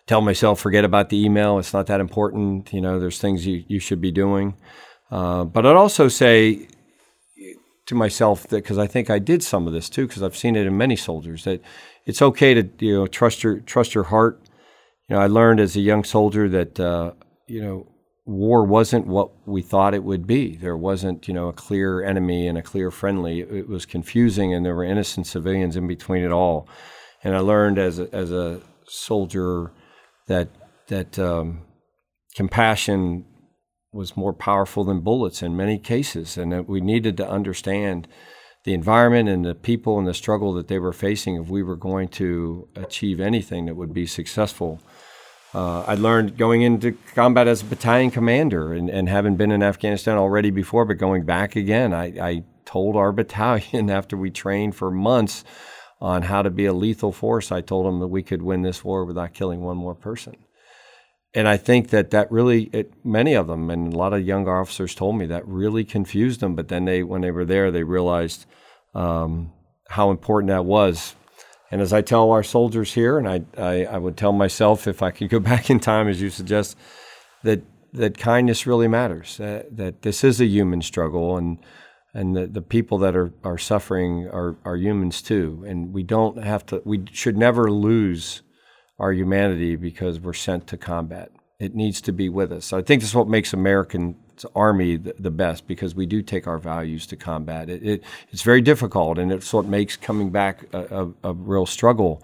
Tell 0.07 0.21
myself 0.21 0.61
forget 0.61 0.85
about 0.85 1.09
the 1.09 1.25
email; 1.25 1.59
it's 1.59 1.73
not 1.73 1.89
that 1.89 2.01
important. 2.01 2.73
You 2.73 2.81
know, 2.81 3.01
there's 3.01 3.19
things 3.19 3.47
you 3.47 3.65
you 3.67 3.81
should 3.81 4.01
be 4.01 4.13
doing. 4.13 4.55
Uh, 5.11 5.43
but 5.43 5.67
I'd 5.67 5.75
also 5.75 6.07
say 6.07 6.69
to 7.87 7.95
myself 7.97 8.45
that 8.45 8.63
because 8.63 8.79
I 8.79 8.87
think 8.87 9.11
I 9.11 9.19
did 9.19 9.43
some 9.43 9.67
of 9.67 9.73
this 9.73 9.89
too, 9.91 10.07
because 10.07 10.23
I've 10.23 10.37
seen 10.37 10.55
it 10.55 10.65
in 10.65 10.77
many 10.77 10.95
soldiers 10.95 11.43
that 11.45 11.63
it's 12.07 12.23
okay 12.23 12.55
to 12.55 12.69
you 12.79 12.95
know 12.95 13.07
trust 13.09 13.43
your 13.43 13.59
trust 13.59 13.97
your 13.97 14.05
heart. 14.05 14.41
You 15.09 15.17
know, 15.17 15.21
I 15.21 15.27
learned 15.27 15.59
as 15.59 15.75
a 15.75 15.81
young 15.81 16.05
soldier 16.05 16.49
that 16.49 16.79
uh, 16.79 17.11
you 17.49 17.61
know 17.61 17.89
war 18.27 18.65
wasn't 18.65 19.07
what 19.07 19.31
we 19.47 19.61
thought 19.63 19.95
it 19.95 20.05
would 20.05 20.27
be. 20.27 20.57
There 20.57 20.77
wasn't, 20.77 21.29
you 21.29 21.35
know, 21.35 21.49
a 21.49 21.53
clear 21.53 22.03
enemy 22.03 22.49
and 22.49 22.57
a 22.57 22.63
clear 22.63 22.91
friendly. 22.91 23.41
It 23.41 23.69
was 23.69 23.85
confusing, 23.85 24.55
and 24.55 24.65
there 24.65 24.75
were 24.75 24.85
innocent 24.85 25.27
civilians 25.27 25.77
in 25.77 25.87
between 25.87 26.25
it 26.25 26.33
all. 26.33 26.69
And 27.23 27.35
I 27.35 27.41
learned 27.41 27.79
as 27.79 27.99
a, 27.99 28.15
as 28.15 28.31
a 28.31 28.61
soldier 28.87 29.73
that 30.27 30.49
that 30.89 31.19
um, 31.19 31.63
compassion 32.35 33.25
was 33.93 34.17
more 34.17 34.35
powerful 34.35 34.85
than 34.85 35.01
bullets 35.01 35.43
in 35.43 35.57
many 35.57 35.79
cases, 35.79 36.37
and 36.37 36.53
that 36.53 36.69
we 36.69 36.81
needed 36.81 37.17
to 37.19 37.29
understand 37.29 38.09
the 38.65 38.75
environment 38.75 39.29
and 39.29 39.45
the 39.45 39.55
people 39.55 39.99
and 39.99 40.07
the 40.07 40.15
struggle 40.15 40.55
that 40.55 40.69
they 40.69 40.79
were 40.79 40.93
facing 40.93 41.37
if 41.37 41.49
we 41.49 41.63
were 41.63 41.77
going 41.77 42.09
to 42.09 42.67
achieve 42.75 43.21
anything 43.21 43.67
that 43.67 43.77
would 43.77 43.93
be 43.93 44.07
successful. 44.07 44.81
Uh, 45.55 45.85
I 45.87 45.95
learned 45.95 46.37
going 46.37 46.63
into 46.63 46.97
combat 47.15 47.47
as 47.47 47.63
a 47.63 47.65
battalion 47.65 48.11
commander 48.11 48.73
and, 48.73 48.91
and 48.91 49.09
having 49.09 49.37
been 49.37 49.53
in 49.53 49.63
Afghanistan 49.63 50.17
already 50.17 50.51
before, 50.51 50.85
but 50.85 50.99
going 50.99 51.25
back 51.25 51.55
again, 51.55 51.95
I, 51.95 52.07
I 52.21 52.45
told 52.65 52.97
our 52.97 53.13
battalion 53.23 53.89
after 53.89 54.17
we 54.17 54.31
trained 54.31 54.75
for 54.75 54.91
months 54.91 55.45
on 56.01 56.23
how 56.23 56.43
to 56.43 56.51
be 56.51 56.67
a 56.67 56.73
lethal 56.73 57.13
force, 57.13 57.53
I 57.53 57.61
told 57.61 57.87
them 57.87 58.01
that 58.01 58.09
we 58.09 58.23
could 58.23 58.43
win 58.43 58.63
this 58.63 58.85
war 58.85 59.05
without 59.05 59.33
killing 59.33 59.61
one 59.61 59.77
more 59.77 59.95
person. 59.95 60.37
And 61.33 61.49
I 61.49 61.57
think 61.57 61.91
that 61.91 62.11
that 62.11 62.31
really, 62.31 62.65
it, 62.73 62.93
many 63.05 63.35
of 63.35 63.47
them, 63.47 63.71
and 63.71 63.93
a 63.93 63.97
lot 63.97 64.13
of 64.13 64.27
young 64.27 64.49
officers 64.49 64.95
told 64.95 65.17
me 65.17 65.27
that 65.27 65.47
really 65.47 65.85
confused 65.85 66.41
them. 66.41 66.55
But 66.55 66.69
then 66.69 66.85
they, 66.85 67.03
when 67.03 67.23
they 67.23 67.31
were 67.31 67.45
there, 67.45 67.71
they 67.71 67.83
realized 67.85 68.47
um, 68.95 69.53
how 69.89 70.11
important 70.11 70.49
that 70.49 70.65
was 70.65 71.15
and 71.75 71.83
as 71.83 71.93
I 71.93 72.03
tell 72.03 72.31
our 72.31 72.45
soldiers 72.45 72.95
here, 72.95 73.19
and 73.19 73.29
I, 73.29 73.43
I, 73.59 73.85
I, 73.87 73.99
would 73.99 74.17
tell 74.17 74.33
myself 74.33 74.87
if 74.87 75.03
I 75.03 75.11
could 75.11 75.29
go 75.29 75.41
back 75.53 75.71
in 75.71 75.81
time, 75.81 76.07
as 76.07 76.23
you 76.23 76.31
suggest, 76.31 76.77
that 77.43 77.63
that 77.93 78.17
kindness 78.17 78.65
really 78.65 78.87
matters. 78.87 79.39
That, 79.39 79.77
that 79.77 80.03
this 80.03 80.23
is 80.23 80.41
a 80.41 80.47
human 80.47 80.83
struggle, 80.83 81.37
and 81.37 81.59
and 82.15 82.37
the, 82.37 82.47
the 82.47 82.63
people 82.63 82.99
that 82.99 83.17
are, 83.17 83.33
are 83.43 83.59
suffering 83.59 84.29
are, 84.29 84.57
are 84.65 84.77
humans 84.77 85.21
too. 85.21 85.65
And 85.67 85.93
we 85.93 86.05
don't 86.05 86.41
have 86.41 86.65
to. 86.67 86.81
We 86.85 87.07
should 87.11 87.37
never 87.37 87.69
lose 87.73 88.43
our 89.01 89.13
humanity 89.13 89.75
because 89.75 90.21
we're 90.21 90.33
sent 90.33 90.69
to 90.69 90.77
combat. 90.77 91.33
It 91.59 91.75
needs 91.75 92.01
to 92.03 92.13
be 92.13 92.29
with 92.29 92.53
us. 92.53 92.73
I 92.73 92.83
think 92.83 93.03
that's 93.03 93.17
what 93.17 93.27
makes 93.27 93.53
American 93.53 94.15
army 94.55 94.97
the, 94.97 95.15
the, 95.19 95.31
best 95.31 95.67
because 95.67 95.95
we 95.95 96.07
do 96.07 96.23
take 96.23 96.47
our 96.47 96.59
values 96.59 97.07
to 97.07 97.17
combat. 97.17 97.69
It, 97.69 97.83
it, 97.83 98.05
it's 98.31 98.43
very 98.43 98.61
difficult, 98.61 99.19
and 99.19 99.33
it's 99.33 99.53
what 99.53 99.67
makes 99.67 99.97
coming 99.97 100.31
back 100.31 100.65
a, 100.73 101.05
a, 101.05 101.31
a 101.31 101.33
real 101.33 101.67
struggle. 101.67 102.23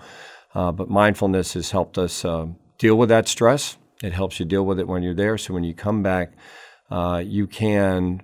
Uh, 0.55 0.73
but 0.73 0.89
mindfulness 0.89 1.55
has 1.55 1.71
helped 1.71 1.99
us 1.99 2.25
uh, 2.25 2.47
deal 2.79 2.97
with 2.97 3.09
that 3.09 3.29
stress. 3.29 3.77
It 4.03 4.13
helps 4.13 4.41
you 4.41 4.47
deal 4.47 4.65
with 4.65 4.81
it 4.81 4.89
when 4.89 5.03
you're 5.03 5.15
there. 5.15 5.39
So 5.39 5.55
when 5.55 5.65
you 5.65 5.75
come 5.75 6.03
back, 6.03 6.33
uh, 6.91 7.23
you 7.25 7.47
can 7.47 8.23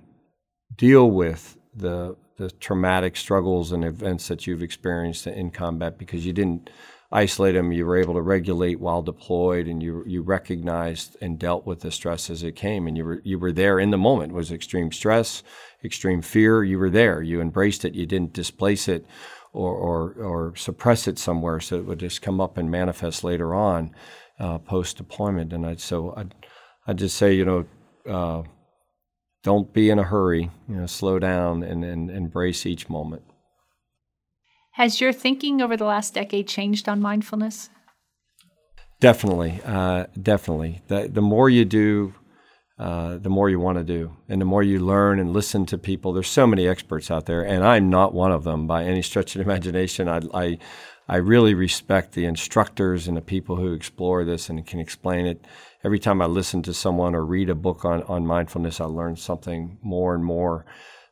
deal 0.75 1.09
with 1.09 1.57
the 1.75 2.15
the 2.37 2.51
traumatic 2.51 3.17
struggles 3.17 3.71
and 3.71 3.83
events 3.83 4.27
that 4.27 4.45
you've 4.45 4.61
experienced 4.61 5.25
in 5.25 5.49
combat 5.49 5.97
because 5.97 6.25
you 6.25 6.33
didn't 6.33 6.69
isolate 7.11 7.55
them. 7.55 7.71
You 7.71 7.85
were 7.85 7.97
able 7.97 8.15
to 8.15 8.21
regulate 8.21 8.79
while 8.79 9.01
deployed, 9.01 9.67
and 9.67 9.81
you 9.81 10.03
you 10.05 10.21
recognized 10.21 11.17
and 11.21 11.39
dealt 11.39 11.65
with 11.65 11.81
the 11.81 11.91
stress 11.91 12.29
as 12.29 12.43
it 12.43 12.55
came, 12.55 12.87
and 12.87 12.97
you 12.97 13.05
were 13.05 13.21
you 13.23 13.39
were 13.39 13.51
there 13.51 13.79
in 13.79 13.91
the 13.91 13.97
moment. 13.97 14.31
It 14.31 14.35
was 14.35 14.51
extreme 14.51 14.91
stress, 14.91 15.43
extreme 15.83 16.21
fear. 16.21 16.63
You 16.63 16.79
were 16.79 16.89
there. 16.89 17.21
You 17.21 17.41
embraced 17.41 17.85
it. 17.85 17.95
You 17.95 18.05
didn't 18.05 18.33
displace 18.33 18.87
it. 18.87 19.05
Or, 19.53 19.73
or, 19.73 20.13
or 20.23 20.55
suppress 20.55 21.07
it 21.07 21.17
somewhere 21.17 21.59
so 21.59 21.77
it 21.77 21.85
would 21.85 21.99
just 21.99 22.21
come 22.21 22.39
up 22.39 22.57
and 22.57 22.69
manifest 22.69 23.23
later 23.23 23.55
on 23.55 23.95
uh, 24.39 24.59
post 24.59 24.97
deployment. 24.97 25.53
And 25.53 25.65
I 25.65 25.75
so 25.75 26.13
I 26.15 26.25
I 26.85 26.93
just 26.93 27.15
say 27.15 27.33
you 27.33 27.45
know 27.45 27.65
uh, 28.07 28.43
don't 29.43 29.73
be 29.73 29.89
in 29.89 29.99
a 29.99 30.03
hurry. 30.03 30.51
You 30.67 30.75
know, 30.75 30.85
slow 30.85 31.19
down 31.19 31.63
and, 31.63 31.83
and 31.83 32.09
embrace 32.09 32.65
each 32.65 32.89
moment. 32.89 33.23
Has 34.77 35.01
your 35.01 35.11
thinking 35.11 35.59
over 35.59 35.75
the 35.75 35.85
last 35.85 36.13
decade 36.13 36.47
changed 36.47 36.87
on 36.87 37.01
mindfulness? 37.01 37.71
Definitely, 38.99 39.59
uh, 39.65 40.05
definitely. 40.21 40.83
The, 40.87 41.09
the 41.11 41.23
more 41.23 41.49
you 41.49 41.65
do, 41.65 42.13
uh, 42.77 43.17
the 43.17 43.31
more 43.31 43.49
you 43.49 43.59
want 43.59 43.79
to 43.79 43.83
do, 43.83 44.15
and 44.29 44.39
the 44.39 44.45
more 44.45 44.61
you 44.61 44.77
learn 44.77 45.19
and 45.19 45.33
listen 45.33 45.65
to 45.65 45.79
people. 45.79 46.13
There's 46.13 46.27
so 46.27 46.45
many 46.45 46.67
experts 46.67 47.09
out 47.09 47.25
there, 47.25 47.41
and 47.41 47.65
I'm 47.65 47.89
not 47.89 48.13
one 48.13 48.31
of 48.31 48.43
them 48.43 48.67
by 48.67 48.83
any 48.83 49.01
stretch 49.01 49.35
of 49.35 49.41
imagination. 49.47 50.07
I, 50.07 50.21
I, 50.31 50.59
I 51.09 51.15
really 51.15 51.55
respect 51.55 52.11
the 52.11 52.25
instructors 52.25 53.07
and 53.07 53.17
the 53.17 53.21
people 53.21 53.55
who 53.55 53.73
explore 53.73 54.25
this 54.25 54.47
and 54.47 54.63
can 54.63 54.79
explain 54.79 55.25
it. 55.25 55.43
Every 55.83 55.97
time 55.97 56.21
I 56.21 56.27
listen 56.27 56.61
to 56.61 56.73
someone 56.75 57.15
or 57.15 57.25
read 57.25 57.49
a 57.49 57.55
book 57.55 57.83
on, 57.83 58.03
on 58.03 58.27
mindfulness, 58.27 58.79
I 58.79 58.85
learn 58.85 59.15
something 59.15 59.79
more 59.81 60.13
and 60.13 60.23
more. 60.23 60.67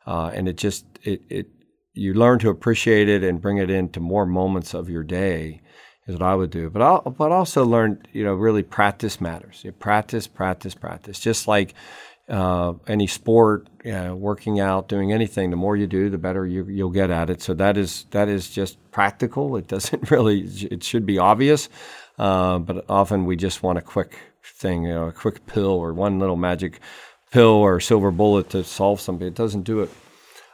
Uh, 0.06 0.30
and 0.32 0.48
it 0.48 0.56
just 0.56 0.86
it, 1.02 1.22
it 1.28 1.48
you 1.96 2.14
learn 2.14 2.38
to 2.40 2.50
appreciate 2.50 3.08
it 3.08 3.24
and 3.24 3.40
bring 3.40 3.56
it 3.56 3.70
into 3.70 4.00
more 4.00 4.26
moments 4.26 4.74
of 4.74 4.88
your 4.88 5.02
day 5.02 5.62
is 6.06 6.14
what 6.14 6.22
I 6.22 6.34
would 6.34 6.50
do. 6.50 6.70
But 6.70 6.82
I 6.82 7.08
but 7.08 7.32
also 7.32 7.64
learn, 7.64 8.02
you 8.12 8.22
know, 8.22 8.34
really 8.34 8.62
practice 8.62 9.20
matters. 9.20 9.62
You 9.64 9.72
practice, 9.72 10.26
practice, 10.26 10.74
practice. 10.74 11.18
Just 11.18 11.48
like 11.48 11.74
uh, 12.28 12.74
any 12.86 13.06
sport, 13.06 13.68
working 13.84 14.60
out, 14.60 14.88
doing 14.88 15.12
anything, 15.12 15.50
the 15.50 15.56
more 15.56 15.76
you 15.76 15.86
do, 15.86 16.10
the 16.10 16.18
better 16.18 16.46
you, 16.46 16.64
you'll 16.64 16.90
get 16.90 17.10
at 17.10 17.30
it. 17.30 17.40
So 17.40 17.54
that 17.54 17.78
is 17.78 18.04
that 18.10 18.28
is 18.28 18.50
just 18.50 18.78
practical. 18.90 19.56
It 19.56 19.66
doesn't 19.66 20.10
really. 20.10 20.42
It 20.42 20.84
should 20.84 21.06
be 21.06 21.18
obvious, 21.18 21.68
uh, 22.18 22.58
but 22.58 22.84
often 22.90 23.24
we 23.24 23.36
just 23.36 23.62
want 23.62 23.78
a 23.78 23.82
quick 23.82 24.18
thing, 24.44 24.84
you 24.84 24.94
know, 24.94 25.06
a 25.08 25.12
quick 25.12 25.46
pill 25.46 25.70
or 25.70 25.94
one 25.94 26.18
little 26.18 26.36
magic 26.36 26.80
pill 27.32 27.48
or 27.48 27.80
silver 27.80 28.10
bullet 28.10 28.50
to 28.50 28.62
solve 28.62 29.00
something. 29.00 29.26
It 29.26 29.34
doesn't 29.34 29.62
do 29.62 29.80
it 29.80 29.90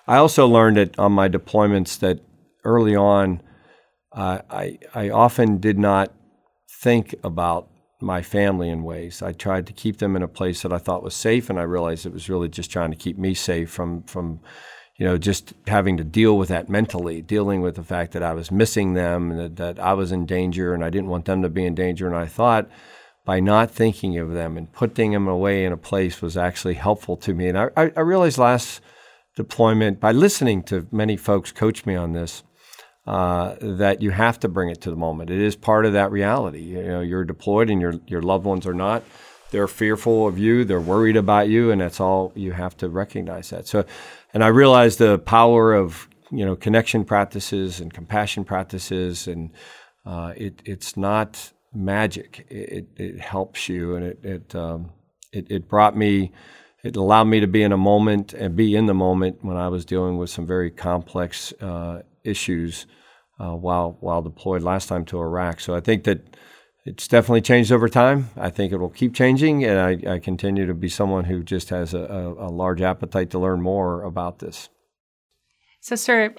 I 0.07 0.17
also 0.17 0.47
learned 0.47 0.79
it 0.79 0.99
on 0.99 1.13
my 1.13 1.29
deployments 1.29 1.99
that 2.01 2.21
early 2.65 2.97
on, 2.97 3.41
uh, 4.13 4.41
I, 4.51 4.79
I 4.95 5.11
often 5.11 5.59
did 5.59 5.79
not 5.79 6.13
think 6.83 7.15
about 7.23 7.69
my 8.01 8.21
family 8.21 8.69
in 8.69 8.83
ways. 8.83 9.23
I 9.23 9.33
tried 9.33 9.67
to 9.69 9.73
keep 9.73 9.99
them 9.99 10.17
in 10.17 10.23
a 10.23 10.29
place 10.29 10.63
that 10.63 10.73
I 10.73 10.79
thought 10.79 11.05
was 11.05 11.15
safe, 11.15 11.49
and 11.49 11.59
I 11.59 11.63
realized 11.63 12.05
it 12.05 12.13
was 12.13 12.29
really 12.29 12.49
just 12.49 12.71
trying 12.71 12.91
to 12.91 12.97
keep 12.97 13.17
me 13.17 13.33
safe 13.35 13.71
from 13.71 14.03
from 14.03 14.41
you 14.99 15.07
know 15.07 15.17
just 15.17 15.55
having 15.69 15.97
to 15.99 16.05
deal 16.05 16.37
with 16.37 16.49
that 16.49 16.69
mentally, 16.69 17.23
dealing 17.23 17.63
with 17.63 17.77
the 17.77 17.85
fact 17.85 18.13
that 18.13 18.23
I 18.23 18.33
was 18.33 18.51
missing 18.51 18.95
them 18.95 19.31
and 19.31 19.41
that, 19.41 19.57
that 19.57 19.79
I 19.79 19.95
was 19.95 20.11
in 20.11 20.27
danger, 20.27 20.75
and 20.75 20.85
I 20.85 20.91
didn't 20.91 21.11
want 21.11 21.27
them 21.27 21.43
to 21.43 21.49
be 21.49 21.65
in 21.65 21.75
danger. 21.75 22.09
And 22.09 22.17
I 22.17 22.27
thought 22.27 22.69
by 23.25 23.39
not 23.39 23.71
thinking 23.71 24.19
of 24.19 24.33
them 24.33 24.57
and 24.57 24.73
putting 24.73 25.13
them 25.13 25.29
away 25.29 25.65
in 25.65 25.73
a 25.73 25.77
place 25.77 26.21
was 26.21 26.37
actually 26.37 26.75
helpful 26.75 27.17
to 27.17 27.33
me. 27.33 27.49
And 27.49 27.57
I, 27.57 27.71
I 27.77 28.01
realized 28.01 28.37
last 28.37 28.81
deployment 29.37 30.01
by 30.01 30.13
listening 30.13 30.63
to 30.65 30.87
many 30.93 31.17
folks 31.17 31.53
coach 31.53 31.87
me 31.87 31.97
on 31.97 32.13
this. 32.13 32.43
uh, 33.07 33.57
that 33.61 34.01
you 34.03 34.13
have 34.13 34.39
to 34.41 34.49
bring 34.49 34.71
it 34.71 34.81
to 34.83 34.91
the 34.91 34.97
moment. 34.97 35.31
It 35.31 35.41
is 35.41 35.57
part 35.57 35.87
of 35.87 35.93
that 35.95 36.13
reality. 36.13 36.61
You 36.63 36.83
know, 36.85 37.01
you're 37.01 37.25
deployed 37.25 37.71
and 37.71 37.81
your 37.81 37.95
your 38.07 38.23
loved 38.23 38.45
ones 38.47 38.67
are 38.67 38.75
not. 38.75 39.03
They're 39.51 39.69
fearful 39.69 40.29
of 40.29 40.39
you. 40.39 40.65
They're 40.65 40.81
worried 40.81 41.17
about 41.17 41.49
you, 41.49 41.71
and 41.73 41.81
that's 41.81 42.01
all 42.01 42.33
you 42.37 42.53
have 42.53 42.77
to 42.79 42.89
recognize 42.89 43.51
that. 43.51 43.67
So, 43.69 43.85
and 44.35 44.45
I 44.45 44.49
realize 44.49 44.97
the 44.99 45.19
power 45.19 45.75
of 45.75 46.09
you 46.31 46.47
know 46.47 46.57
connection 46.57 47.05
practices 47.05 47.81
and 47.81 47.93
compassion 47.93 48.45
practices, 48.45 49.29
and 49.29 49.51
uh, 50.07 50.35
it 50.37 50.63
it's 50.65 50.97
not 50.97 51.53
magic. 51.75 52.47
It, 52.51 52.89
it 52.97 53.21
helps 53.21 53.69
you, 53.69 53.97
and 53.97 54.07
it 54.07 54.21
it, 54.25 54.55
um, 54.55 54.93
it 55.33 55.47
it 55.51 55.69
brought 55.69 55.97
me 55.97 56.33
it 56.83 56.97
allowed 56.97 57.25
me 57.25 57.41
to 57.41 57.47
be 57.47 57.63
in 57.63 57.73
a 57.73 57.77
moment 57.77 58.35
and 58.35 58.57
be 58.57 58.75
in 58.75 58.87
the 58.87 58.95
moment 58.95 59.39
when 59.43 59.57
I 59.57 59.69
was 59.69 59.85
dealing 59.85 60.19
with 60.19 60.31
some 60.31 60.47
very 60.47 60.71
complex 60.71 61.53
uh, 61.61 62.03
issues 62.25 62.87
uh, 63.39 63.55
while 63.57 63.97
while 64.01 64.23
deployed 64.23 64.63
last 64.63 64.89
time 64.89 65.05
to 65.07 65.19
Iraq. 65.21 65.61
So 65.61 65.75
I 65.75 65.81
think 65.81 66.05
that 66.05 66.37
it's 66.85 67.07
definitely 67.07 67.43
changed 67.43 67.71
over 67.71 67.89
time. 67.89 68.31
I 68.37 68.51
think 68.51 68.73
it 68.73 68.79
will 68.79 68.91
keep 68.91 69.15
changing, 69.15 69.65
and 69.65 69.79
I, 69.79 70.15
I 70.15 70.19
continue 70.19 70.67
to 70.67 70.75
be 70.75 70.89
someone 70.89 71.25
who 71.25 71.45
just 71.45 71.69
has 71.71 71.95
a, 71.95 72.01
a, 72.01 72.49
a 72.49 72.51
large 72.51 72.83
appetite 72.83 73.31
to 73.31 73.39
learn 73.39 73.63
more 73.63 74.03
about 74.03 74.41
this. 74.41 74.69
So, 75.81 75.95
sir, 75.95 76.35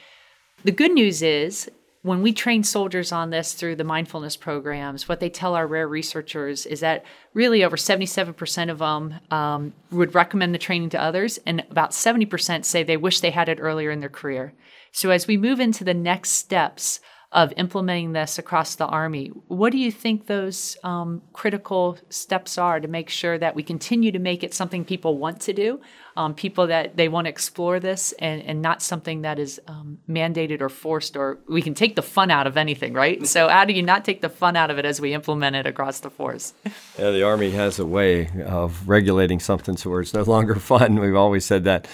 the 0.64 0.72
good 0.72 0.92
news 0.92 1.22
is 1.22 1.72
when 2.04 2.22
we 2.22 2.34
train 2.34 2.64
soldiers 2.64 3.14
on 3.14 3.30
this 3.30 3.54
through 3.54 3.78
the 3.78 3.84
mindfulness 3.86 4.36
programs, 4.36 5.08
what 5.08 5.22
they 5.22 5.30
tell 5.30 5.56
our 5.56 5.66
WRAIR 5.66 5.88
researchers 5.88 6.66
is 6.66 6.82
that 6.82 7.06
really 7.34 7.64
over 7.64 7.78
77% 7.78 8.70
of 8.70 8.80
them 8.80 9.16
um, 9.32 9.74
would 9.90 10.14
recommend 10.14 10.54
the 10.54 10.60
training 10.60 10.90
to 10.90 11.02
others, 11.02 11.40
and 11.46 11.64
about 11.72 11.92
70% 11.92 12.66
say 12.66 12.84
they 12.84 12.98
wish 12.98 13.22
they 13.22 13.32
had 13.32 13.48
it 13.48 13.60
earlier 13.60 13.90
in 13.90 14.02
their 14.02 14.10
career. 14.10 14.54
So, 14.92 15.10
as 15.12 15.28
we 15.28 15.38
move 15.38 15.62
into 15.62 15.86
the 15.86 15.94
next 15.94 16.32
steps 16.32 17.00
of 17.34 17.52
implementing 17.58 18.14
this 18.14 18.38
across 18.38 18.76
the 18.76 18.86
Army. 18.86 19.28
What 19.48 19.72
do 19.72 19.80
you 19.80 19.92
think 19.92 20.28
those 20.28 20.78
um, 20.84 21.24
critical 21.34 21.98
steps 22.10 22.60
are 22.60 22.80
to 22.80 22.88
make 22.88 23.10
sure 23.10 23.40
that 23.40 23.56
we 23.56 23.64
continue 23.64 24.12
to 24.12 24.20
make 24.20 24.44
it 24.44 24.54
something 24.54 24.86
people 24.86 25.18
want 25.18 25.42
to 25.42 25.54
do, 25.54 25.82
um, 26.16 26.36
people 26.36 26.68
that 26.68 26.96
they 26.96 27.10
want 27.10 27.26
to 27.26 27.30
explore 27.30 27.80
this, 27.80 28.12
and, 28.20 28.44
and 28.44 28.62
not 28.62 28.84
something 28.84 29.24
that 29.24 29.40
is 29.40 29.60
um, 29.68 29.98
mandated 30.08 30.62
or 30.62 30.70
forced, 30.70 31.18
or 31.18 31.40
we 31.50 31.64
can 31.64 31.74
take 31.74 31.96
the 31.96 32.04
fun 32.04 32.30
out 32.30 32.46
of 32.46 32.56
anything, 32.56 32.94
right? 32.94 33.26
So, 33.26 33.48
how 33.48 33.66
do 33.66 33.74
you 33.74 33.82
not 33.82 34.06
take 34.06 34.22
the 34.22 34.30
fun 34.30 34.56
out 34.56 34.70
of 34.70 34.78
it 34.78 34.86
as 34.86 35.02
we 35.02 35.14
implement 35.14 35.56
it 35.56 35.66
across 35.66 36.02
the 36.02 36.12
force? 36.12 36.54
Yeah, 37.00 37.10
the 37.10 37.24
Army 37.24 37.50
has 37.50 37.80
a 37.80 37.86
way 37.86 38.30
of 38.46 38.88
regulating 38.88 39.40
something 39.40 39.76
so 39.76 39.90
where 39.90 40.02
it's 40.02 40.14
no 40.14 40.22
longer 40.22 40.56
fun. 40.60 41.00
We've 41.00 41.16
always 41.16 41.46
said 41.46 41.64
that. 41.64 41.88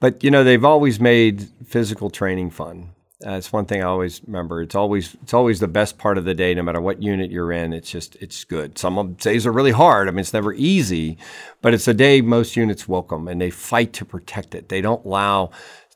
But, 0.00 0.22
you 0.22 0.30
know, 0.30 0.44
they've 0.44 0.64
always 0.64 1.00
made 1.00 1.48
physical 1.64 2.10
training 2.10 2.50
fun 2.50 2.90
uh, 3.26 3.32
it's 3.32 3.52
one 3.52 3.66
thing 3.66 3.82
I 3.82 3.86
always 3.86 4.20
remember. 4.26 4.62
It's 4.62 4.74
always 4.74 5.16
it's 5.22 5.34
always 5.34 5.60
the 5.60 5.68
best 5.68 5.98
part 5.98 6.18
of 6.18 6.24
the 6.24 6.34
day, 6.34 6.54
no 6.54 6.62
matter 6.62 6.80
what 6.80 7.02
unit 7.02 7.30
you're 7.30 7.52
in. 7.52 7.72
It's 7.72 7.90
just 7.90 8.16
it's 8.16 8.44
good. 8.44 8.78
Some 8.78 9.14
days 9.14 9.46
are 9.46 9.52
really 9.52 9.70
hard. 9.70 10.08
I 10.08 10.10
mean, 10.10 10.20
it's 10.20 10.32
never 10.32 10.52
easy, 10.54 11.18
but 11.60 11.74
it's 11.74 11.88
a 11.88 11.94
day 11.94 12.20
most 12.20 12.56
units 12.56 12.88
welcome, 12.88 13.28
and 13.28 13.40
they 13.40 13.50
fight 13.50 13.92
to 13.94 14.04
protect 14.04 14.54
it. 14.54 14.68
They 14.68 14.80
don't 14.80 15.04
allow 15.04 15.50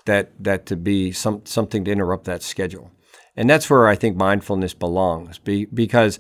that 0.04 0.33
that 0.42 0.66
to 0.66 0.76
be 0.76 1.12
some 1.12 1.45
something 1.45 1.85
to 1.85 1.90
interrupt 1.90 2.25
that 2.25 2.42
schedule, 2.42 2.90
and 3.37 3.50
that's 3.50 3.68
where 3.68 3.88
I 3.88 3.97
think 3.97 4.16
mindfulness 4.16 4.75
belongs. 4.75 5.38
Be, 5.38 5.64
because 5.66 6.18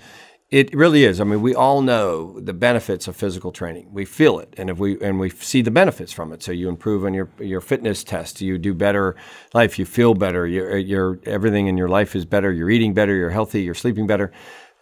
it 0.48 0.72
really 0.72 1.04
is. 1.04 1.20
I 1.20 1.24
mean, 1.24 1.42
we 1.42 1.56
all 1.56 1.82
know 1.82 2.38
the 2.38 2.52
benefits 2.52 3.08
of 3.08 3.16
physical 3.16 3.50
training. 3.50 3.88
We 3.92 4.04
feel 4.04 4.38
it, 4.38 4.54
and 4.56 4.70
if 4.70 4.78
we 4.78 5.00
and 5.00 5.18
we 5.18 5.30
see 5.30 5.60
the 5.60 5.72
benefits 5.72 6.12
from 6.12 6.32
it. 6.32 6.40
So 6.40 6.52
you 6.52 6.68
improve 6.68 7.04
on 7.04 7.14
your 7.14 7.28
your 7.40 7.60
fitness 7.60 8.04
test. 8.04 8.40
You 8.40 8.56
do 8.56 8.72
better 8.72 9.16
life. 9.54 9.76
You 9.76 9.84
feel 9.84 10.14
better. 10.14 10.46
Your 10.46 10.76
your 10.78 11.18
everything 11.26 11.66
in 11.66 11.76
your 11.76 11.88
life 11.88 12.14
is 12.14 12.24
better. 12.24 12.52
You're 12.52 12.70
eating 12.70 12.94
better. 12.94 13.12
You're 13.12 13.30
healthy. 13.30 13.62
You're 13.62 13.74
sleeping 13.74 14.06
better. 14.06 14.30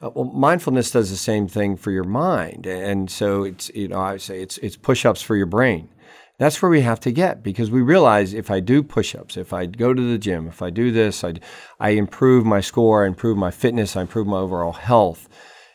Uh, 0.02 0.10
well, 0.14 0.24
mindfulness 0.26 0.90
does 0.90 1.08
the 1.08 1.16
same 1.16 1.48
thing 1.48 1.76
for 1.76 1.90
your 1.90 2.04
mind, 2.04 2.66
and 2.66 3.10
so 3.10 3.44
it's 3.44 3.70
you 3.74 3.88
know 3.88 4.00
I 4.00 4.18
say 4.18 4.42
it's 4.42 4.58
it's 4.58 4.76
push-ups 4.76 5.22
for 5.22 5.34
your 5.34 5.46
brain. 5.46 5.88
That's 6.36 6.60
where 6.60 6.70
we 6.70 6.82
have 6.82 7.00
to 7.00 7.12
get 7.12 7.42
because 7.42 7.70
we 7.70 7.80
realize 7.80 8.34
if 8.34 8.50
I 8.50 8.60
do 8.60 8.82
push-ups, 8.82 9.36
if 9.38 9.52
I 9.52 9.66
go 9.66 9.94
to 9.94 10.02
the 10.02 10.18
gym, 10.18 10.46
if 10.46 10.60
I 10.60 10.68
do 10.68 10.92
this, 10.92 11.24
I 11.24 11.34
I 11.80 11.90
improve 11.90 12.44
my 12.44 12.60
score, 12.60 13.04
I 13.04 13.06
improve 13.06 13.38
my 13.38 13.50
fitness, 13.50 13.96
I 13.96 14.02
improve 14.02 14.26
my 14.26 14.40
overall 14.40 14.72
health 14.72 15.26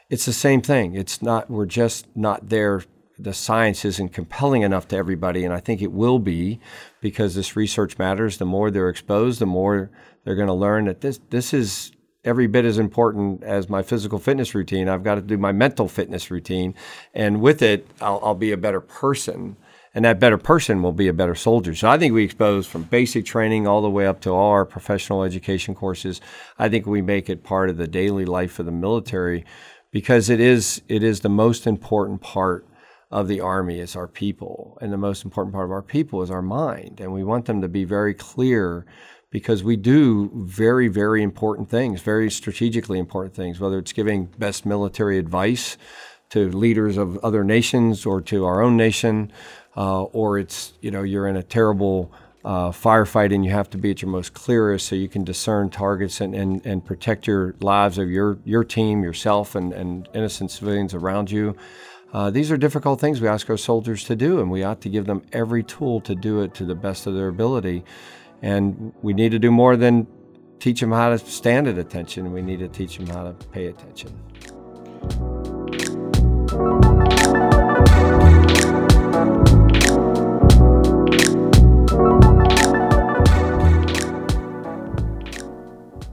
it's 0.10 0.26
the 0.26 0.34
same 0.34 0.62
thing. 0.62 0.96
It's 0.96 1.22
not, 1.22 1.50
we're 1.50 1.66
just 1.66 2.08
not 2.16 2.50
there. 2.50 2.84
The 3.18 3.34
science 3.34 3.86
isn't 3.86 4.10
compelling 4.10 4.64
enough 4.64 4.88
to 4.90 4.96
everybody, 4.96 5.46
and 5.46 5.54
I 5.54 5.60
think 5.60 5.82
it 5.82 5.92
will 5.92 6.20
be 6.20 6.60
because 7.02 7.36
this 7.36 7.56
research 7.56 7.98
matters. 7.98 8.38
The 8.38 8.46
more 8.46 8.72
they're 8.72 8.90
exposed, 8.90 9.40
the 9.40 9.46
more 9.46 9.92
they're 10.24 10.36
going 10.36 10.48
to 10.48 10.54
learn 10.54 10.86
that 10.86 11.02
this, 11.02 11.20
this 11.30 11.54
is 11.54 11.92
every 12.24 12.48
bit 12.48 12.66
as 12.66 12.80
important 12.80 13.44
as 13.44 13.70
my 13.70 13.84
physical 13.84 14.20
fitness 14.20 14.56
routine. 14.56 14.90
I've 14.90 15.04
got 15.04 15.16
to 15.16 15.22
do 15.22 15.38
my 15.38 15.52
mental 15.52 15.88
fitness 15.88 16.32
routine, 16.32 16.76
and 17.14 17.42
with 17.42 17.62
it, 17.62 17.88
I'll, 18.02 18.20
I'll 18.24 18.36
be 18.36 18.52
a 18.52 18.58
better 18.58 18.82
person 18.82 19.58
and 19.94 20.06
that 20.06 20.20
better 20.20 20.38
person 20.38 20.84
will 20.84 20.94
be 20.94 21.08
a 21.08 21.14
better 21.14 21.36
soldier. 21.36 21.74
So 21.74 21.90
I 21.90 21.98
think 21.98 22.14
we 22.14 22.24
expose 22.24 22.68
from 22.68 22.84
basic 22.84 23.26
training 23.26 23.68
all 23.68 23.82
the 23.82 23.90
way 23.90 24.06
up 24.06 24.22
to 24.22 24.30
all 24.30 24.52
our 24.52 24.66
professional 24.66 25.24
education 25.24 25.74
courses. 25.74 26.22
I 26.58 26.70
think 26.70 26.86
we 26.86 27.02
make 27.02 27.30
it 27.30 27.44
part 27.44 27.70
of 27.70 27.78
the 27.78 27.88
daily 27.88 28.26
life 28.26 28.60
of 28.60 28.66
the 28.66 28.72
military 28.72 29.46
because 29.92 30.30
it 30.30 30.40
is 30.40 30.82
it 30.88 31.04
is 31.04 31.22
the 31.22 31.30
most 31.30 31.68
important 31.68 32.22
part 32.22 32.68
of 33.12 33.28
the 33.28 33.40
army 33.40 33.80
is 33.80 33.96
our 33.96 34.08
people. 34.08 34.78
And 34.82 34.94
the 34.94 34.98
most 34.98 35.26
important 35.26 35.54
part 35.54 35.66
of 35.66 35.72
our 35.72 35.82
people 35.82 36.22
is 36.22 36.30
our 36.30 36.44
mind. 36.44 37.00
And 37.02 37.12
we 37.12 37.24
want 37.24 37.46
them 37.46 37.62
to 37.62 37.68
be 37.68 37.84
very 37.84 38.14
clear 38.14 38.86
because 39.32 39.64
we 39.64 39.76
do 39.76 40.32
very 40.34 40.88
very 40.88 41.22
important 41.22 41.70
things 41.70 42.02
very 42.02 42.32
strategically 42.32 42.98
important 42.98 43.36
things 43.36 43.60
whether 43.60 43.78
it's 43.78 43.94
giving 43.94 44.26
best 44.38 44.66
military 44.66 45.18
advice 45.18 45.78
to 46.30 46.50
leaders 46.52 46.98
of 46.98 47.18
other 47.20 47.44
nations 47.44 48.06
or 48.06 48.22
to 48.22 48.46
our 48.46 48.62
own 48.62 48.76
nation 48.76 49.32
uh, 49.78 50.04
or 50.04 50.40
it's 50.40 50.74
you 50.82 50.92
know 50.92 51.04
you're 51.04 51.28
in 51.28 51.36
a 51.36 51.44
terrible 51.44 52.12
uh, 52.46 52.70
firefighting, 52.70 53.44
you 53.44 53.52
have 53.52 53.70
to 53.72 53.78
be 53.78 53.92
at 53.92 54.02
your 54.02 54.10
most 54.10 54.34
clearest 54.34 54.88
so 54.88 54.96
you 54.96 55.10
can 55.10 55.24
discern 55.24 55.70
targets 55.70 56.22
and, 56.22 56.34
and, 56.34 56.66
and 56.66 56.86
protect 56.86 57.28
your 57.28 57.56
lives 57.60 57.98
of 57.98 58.10
your, 58.10 58.40
your 58.46 58.64
team, 58.64 59.04
yourself, 59.04 59.56
and, 59.56 59.74
and 59.74 60.08
innocent 60.14 60.50
civilians 60.52 60.94
around 60.94 61.30
you. 61.30 61.56
Uh, 62.14 62.32
these 62.32 62.50
are 62.50 62.58
difficult 62.58 63.00
things 63.00 63.22
we 63.22 63.28
ask 63.28 63.50
our 63.50 63.58
soldiers 63.58 64.04
to 64.06 64.16
do, 64.16 64.40
and 64.40 64.50
we 64.50 64.64
ought 64.64 64.82
to 64.82 64.90
give 64.90 65.06
them 65.06 65.22
every 65.32 65.64
tool 65.64 66.02
to 66.02 66.16
do 66.16 66.42
it 66.42 66.54
to 66.56 66.66
the 66.66 66.76
best 66.76 67.06
of 67.06 67.14
their 67.14 67.28
ability. 67.28 67.84
And 68.42 68.94
we 69.02 69.14
need 69.14 69.32
to 69.32 69.40
do 69.40 69.52
more 69.52 69.76
than 69.76 70.08
teach 70.60 70.80
them 70.80 70.92
how 70.92 71.10
to 71.10 71.18
stand 71.18 71.68
at 71.68 71.78
attention, 71.78 72.32
we 72.34 72.42
need 72.42 72.60
to 72.60 72.68
teach 72.68 72.98
them 72.98 73.08
how 73.08 73.24
to 73.24 73.34
pay 73.50 73.68
attention. 73.68 74.10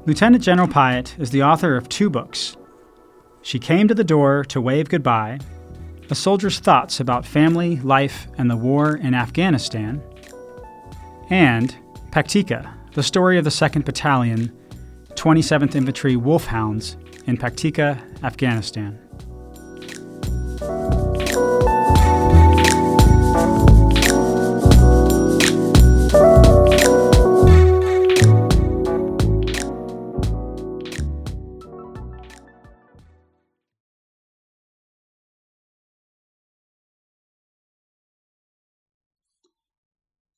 Lieutenant 0.07 0.45
General 0.45 0.69
Piatt 0.69 1.19
is 1.19 1.31
the 1.31 1.43
author 1.43 1.77
of 1.77 1.89
two 1.89 2.09
books 2.09 2.57
She 3.43 3.59
Came 3.59 3.89
to 3.89 3.95
the 3.95 4.05
Door 4.05 4.45
to 4.45 4.61
Wave 4.61 4.89
Goodbye, 4.89 5.41
A 6.09 6.15
Soldier's 6.15 6.61
Thoughts 6.61 7.01
About 7.01 7.27
Family, 7.27 7.81
Life, 7.81 8.29
and 8.39 8.49
the 8.49 8.57
War 8.57 8.95
in 8.95 9.15
Afghanistan, 9.15 10.01
and 11.29 11.75
Paktika, 12.13 12.73
the 12.93 13.03
story 13.03 13.37
of 13.37 13.43
the 13.43 13.51
2nd 13.51 13.85
Battalion, 13.85 14.57
27th 15.15 15.75
Infantry 15.75 16.15
Wolfhounds 16.15 16.97
in 17.27 17.37
Paktika, 17.37 18.01
Afghanistan. 18.23 18.97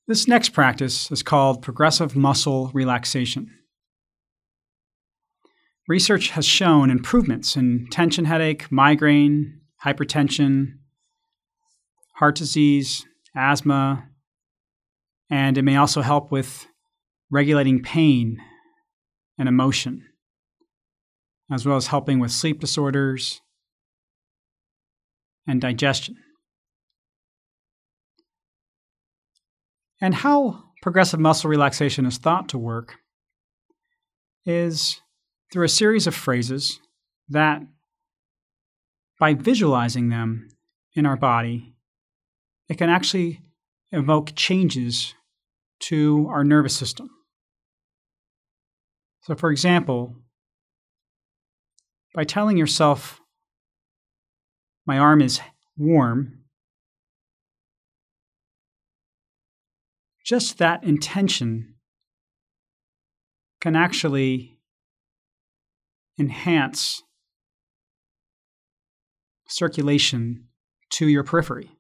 This 0.08 0.26
next 0.26 0.54
practice 0.54 1.10
is 1.10 1.22
called 1.22 1.60
progressive 1.60 2.16
muscle 2.16 2.70
relaxation. 2.72 3.50
Research 5.86 6.30
has 6.30 6.46
shown 6.46 6.90
improvements 6.90 7.56
in 7.56 7.88
tension 7.90 8.24
headache, 8.24 8.72
migraine, 8.72 9.60
hypertension, 9.84 10.78
heart 12.14 12.36
disease, 12.36 13.04
asthma, 13.36 14.08
and 15.28 15.58
it 15.58 15.62
may 15.62 15.76
also 15.76 16.00
help 16.00 16.32
with 16.32 16.66
regulating 17.30 17.82
pain 17.82 18.38
and 19.38 19.46
emotion, 19.46 20.06
as 21.52 21.66
well 21.66 21.76
as 21.76 21.88
helping 21.88 22.18
with 22.18 22.32
sleep 22.32 22.60
disorders 22.60 23.42
and 25.46 25.60
digestion. 25.60 26.16
And 30.00 30.14
how 30.14 30.64
progressive 30.82 31.20
muscle 31.20 31.50
relaxation 31.50 32.06
is 32.06 32.18
thought 32.18 32.48
to 32.50 32.58
work 32.58 32.96
is 34.46 35.00
through 35.52 35.64
a 35.64 35.68
series 35.68 36.06
of 36.06 36.14
phrases 36.14 36.80
that, 37.28 37.62
by 39.18 39.34
visualizing 39.34 40.08
them 40.08 40.48
in 40.94 41.04
our 41.04 41.16
body, 41.16 41.74
it 42.68 42.78
can 42.78 42.88
actually 42.88 43.42
evoke 43.92 44.32
changes 44.36 45.14
to 45.80 46.26
our 46.30 46.44
nervous 46.44 46.76
system. 46.76 47.10
So, 49.22 49.34
for 49.34 49.50
example, 49.50 50.16
by 52.14 52.24
telling 52.24 52.56
yourself, 52.56 53.20
my 54.86 54.98
arm 54.98 55.20
is 55.20 55.40
warm, 55.76 56.37
just 60.28 60.58
that 60.58 60.84
intention 60.84 61.74
can 63.62 63.74
actually 63.74 64.58
enhance 66.18 67.02
circulation 69.46 70.44
to 70.90 71.08
your 71.08 71.24
periphery. 71.24 71.70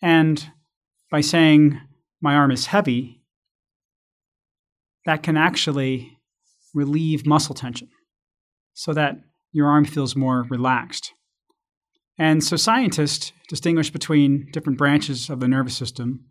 And 0.00 0.50
by 1.10 1.20
saying, 1.20 1.78
my 2.22 2.34
arm 2.34 2.50
is 2.50 2.64
heavy, 2.64 3.22
that 5.04 5.22
can 5.22 5.36
actually 5.36 6.18
relieve 6.72 7.26
muscle 7.26 7.54
tension 7.54 7.90
so 8.72 8.94
that 8.94 9.18
your 9.52 9.66
arm 9.66 9.84
feels 9.84 10.16
more 10.16 10.46
relaxed. 10.48 11.12
And 12.18 12.42
so 12.42 12.56
scientists 12.56 13.32
distinguish 13.48 13.90
between 13.90 14.48
different 14.52 14.78
branches 14.78 15.30
of 15.30 15.40
the 15.40 15.48
nervous 15.48 15.76
system, 15.76 16.24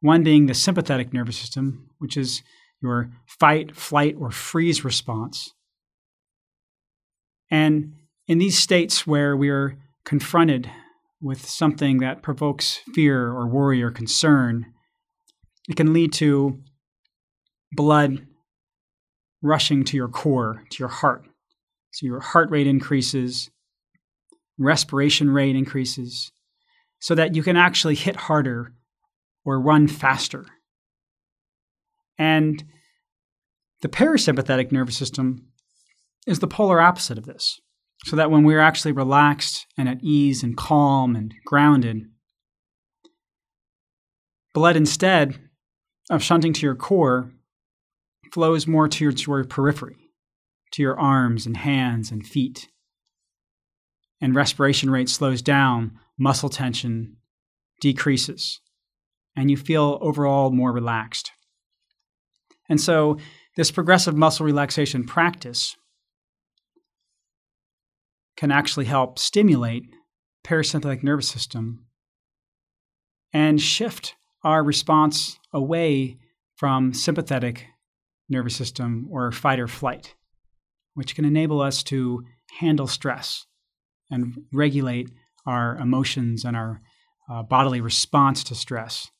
one 0.00 0.22
being 0.22 0.46
the 0.46 0.54
sympathetic 0.54 1.12
nervous 1.12 1.36
system, 1.36 1.90
which 1.98 2.16
is 2.16 2.42
your 2.80 3.10
fight, 3.26 3.76
flight, 3.76 4.16
or 4.18 4.30
freeze 4.30 4.84
response. 4.84 5.52
And 7.50 7.94
in 8.26 8.38
these 8.38 8.58
states 8.58 9.06
where 9.06 9.36
we 9.36 9.50
are 9.50 9.78
confronted 10.04 10.70
with 11.20 11.46
something 11.48 11.98
that 11.98 12.22
provokes 12.22 12.80
fear 12.94 13.28
or 13.28 13.48
worry 13.48 13.82
or 13.82 13.90
concern, 13.90 14.66
it 15.68 15.76
can 15.76 15.92
lead 15.92 16.12
to 16.14 16.60
blood 17.72 18.26
rushing 19.42 19.84
to 19.84 19.96
your 19.96 20.08
core, 20.08 20.62
to 20.70 20.78
your 20.78 20.88
heart. 20.88 21.26
So 21.92 22.06
your 22.06 22.20
heart 22.20 22.50
rate 22.50 22.66
increases, 22.66 23.50
respiration 24.58 25.30
rate 25.30 25.56
increases, 25.56 26.32
so 27.00 27.14
that 27.14 27.34
you 27.34 27.42
can 27.42 27.56
actually 27.56 27.94
hit 27.94 28.16
harder 28.16 28.72
or 29.44 29.60
run 29.60 29.88
faster. 29.88 30.46
And 32.16 32.64
the 33.82 33.88
parasympathetic 33.88 34.72
nervous 34.72 34.96
system 34.96 35.48
is 36.26 36.38
the 36.38 36.46
polar 36.46 36.80
opposite 36.80 37.18
of 37.18 37.26
this. 37.26 37.60
So 38.06 38.16
that 38.16 38.30
when 38.30 38.44
we're 38.44 38.60
actually 38.60 38.92
relaxed 38.92 39.66
and 39.78 39.88
at 39.88 40.02
ease 40.02 40.42
and 40.42 40.56
calm 40.56 41.16
and 41.16 41.32
grounded, 41.46 42.02
blood 44.52 44.76
instead 44.76 45.38
of 46.10 46.22
shunting 46.22 46.52
to 46.54 46.66
your 46.66 46.74
core 46.74 47.32
flows 48.32 48.66
more 48.66 48.88
to 48.88 49.04
your, 49.04 49.12
your 49.12 49.44
periphery, 49.44 49.96
to 50.72 50.82
your 50.82 50.98
arms 50.98 51.46
and 51.46 51.56
hands 51.56 52.10
and 52.10 52.26
feet. 52.26 52.68
And 54.20 54.34
respiration 54.34 54.90
rate 54.90 55.08
slows 55.08 55.42
down, 55.42 55.98
muscle 56.18 56.48
tension 56.48 57.16
decreases, 57.80 58.60
and 59.36 59.50
you 59.50 59.56
feel 59.56 59.98
overall 60.00 60.50
more 60.50 60.72
relaxed. 60.72 61.32
And 62.68 62.80
so, 62.80 63.18
this 63.56 63.70
progressive 63.70 64.16
muscle 64.16 64.46
relaxation 64.46 65.04
practice 65.04 65.76
can 68.36 68.50
actually 68.50 68.86
help 68.86 69.18
stimulate 69.18 69.84
parasympathetic 70.44 71.02
nervous 71.02 71.28
system 71.28 71.86
and 73.32 73.60
shift 73.60 74.14
our 74.42 74.62
response 74.62 75.38
away 75.52 76.18
from 76.56 76.92
sympathetic 76.92 77.66
nervous 78.28 78.56
system 78.56 79.06
or 79.10 79.30
fight 79.30 79.60
or 79.60 79.68
flight, 79.68 80.14
which 80.94 81.14
can 81.14 81.24
enable 81.24 81.60
us 81.60 81.82
to 81.82 82.24
handle 82.58 82.86
stress 82.86 83.46
and 84.10 84.44
regulate 84.52 85.10
our 85.46 85.76
emotions 85.76 86.44
and 86.44 86.56
our 86.56 86.80
uh, 87.30 87.42
bodily 87.42 87.80
response 87.80 88.44
to 88.44 88.54
stress 88.54 89.10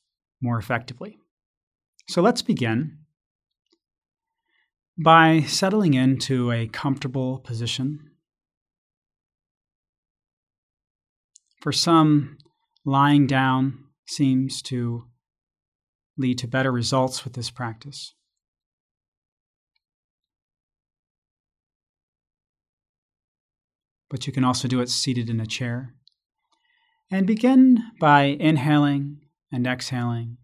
more 0.40 0.58
effectively. 0.58 1.18
So 2.08 2.22
let's 2.22 2.42
begin 2.42 2.98
by 5.02 5.40
settling 5.40 5.94
into 5.94 6.52
a 6.52 6.68
comfortable 6.68 7.38
position 7.38 8.10
For 11.64 11.72
some, 11.72 12.36
lying 12.84 13.26
down 13.26 13.84
seems 14.06 14.60
to 14.64 15.04
lead 16.18 16.36
to 16.40 16.46
better 16.46 16.70
results 16.70 17.24
with 17.24 17.32
this 17.32 17.48
practice. 17.48 18.12
But 24.14 24.28
you 24.28 24.32
can 24.32 24.44
also 24.44 24.68
do 24.68 24.80
it 24.80 24.88
seated 24.88 25.28
in 25.28 25.40
a 25.40 25.44
chair. 25.44 25.92
And 27.10 27.26
begin 27.26 27.82
by 27.98 28.26
inhaling 28.26 29.22
and 29.50 29.66
exhaling. 29.66 30.36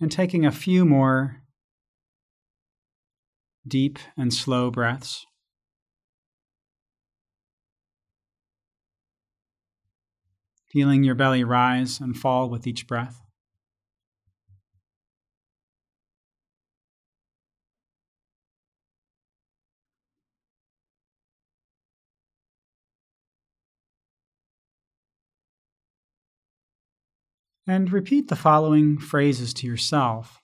And 0.00 0.12
taking 0.12 0.46
a 0.46 0.52
few 0.52 0.84
more 0.84 1.42
deep 3.66 3.98
and 4.16 4.32
slow 4.32 4.70
breaths. 4.70 5.26
Feeling 10.70 11.02
your 11.02 11.16
belly 11.16 11.42
rise 11.42 11.98
and 11.98 12.16
fall 12.16 12.48
with 12.48 12.68
each 12.68 12.86
breath. 12.86 13.18
And 27.72 27.90
repeat 27.90 28.28
the 28.28 28.36
following 28.36 28.98
phrases 28.98 29.54
to 29.54 29.66
yourself 29.66 30.42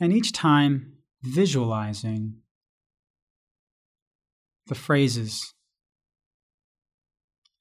And 0.00 0.12
each 0.12 0.32
time 0.32 0.94
visualizing 1.22 2.42
the 4.66 4.74
phrases 4.74 5.54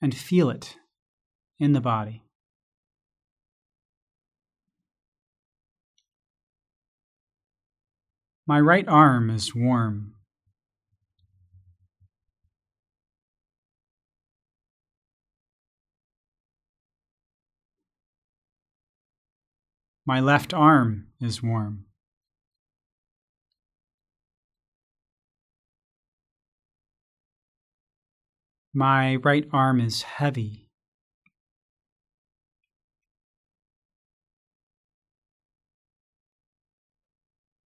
and 0.02 0.18
feel 0.18 0.50
it 0.50 0.76
in 1.60 1.74
the 1.74 1.82
body. 1.82 2.24
My 8.48 8.60
right 8.60 8.88
arm 8.88 9.30
is 9.30 9.54
warm. 9.54 10.15
My 20.08 20.20
left 20.20 20.54
arm 20.54 21.08
is 21.20 21.42
warm. 21.42 21.86
My 28.72 29.16
right 29.16 29.48
arm 29.52 29.82
is 29.82 30.04
heavy. 30.04 30.70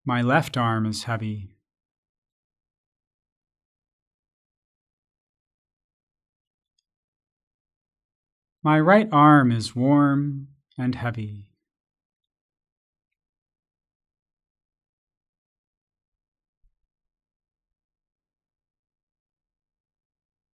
My 0.05 0.21
left 0.21 0.57
arm 0.57 0.85
is 0.85 1.05
heavy. 1.05 1.55
My 8.61 8.79
right 8.79 9.09
arm 9.11 9.51
is 9.51 9.75
warm 9.75 10.49
and 10.77 10.93
heavy. 10.93 11.46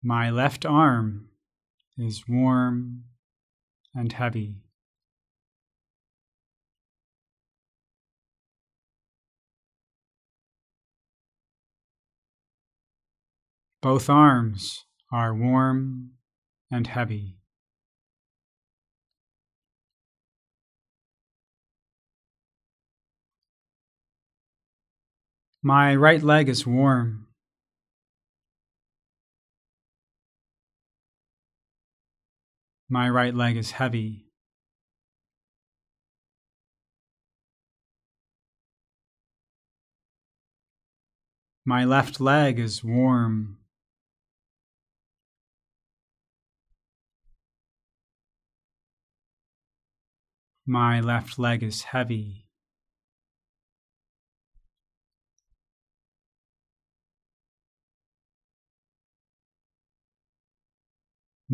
My 0.04 0.30
left 0.30 0.66
arm 0.66 1.28
is 1.96 2.24
warm 2.28 3.04
and 3.94 4.12
heavy. 4.12 4.56
Both 13.80 14.10
arms 14.10 14.84
are 15.12 15.32
warm 15.32 16.12
and 16.68 16.88
heavy. 16.88 17.36
My 25.62 25.94
right 25.94 26.22
leg 26.22 26.48
is 26.48 26.66
warm. 26.66 27.28
My 32.92 33.08
right 33.08 33.34
leg 33.34 33.56
is 33.56 33.70
heavy. 33.70 34.26
My 41.64 41.86
left 41.86 42.20
leg 42.20 42.58
is 42.58 42.84
warm. 42.84 43.56
My 50.66 51.00
left 51.00 51.38
leg 51.38 51.62
is 51.62 51.84
heavy. 51.84 52.41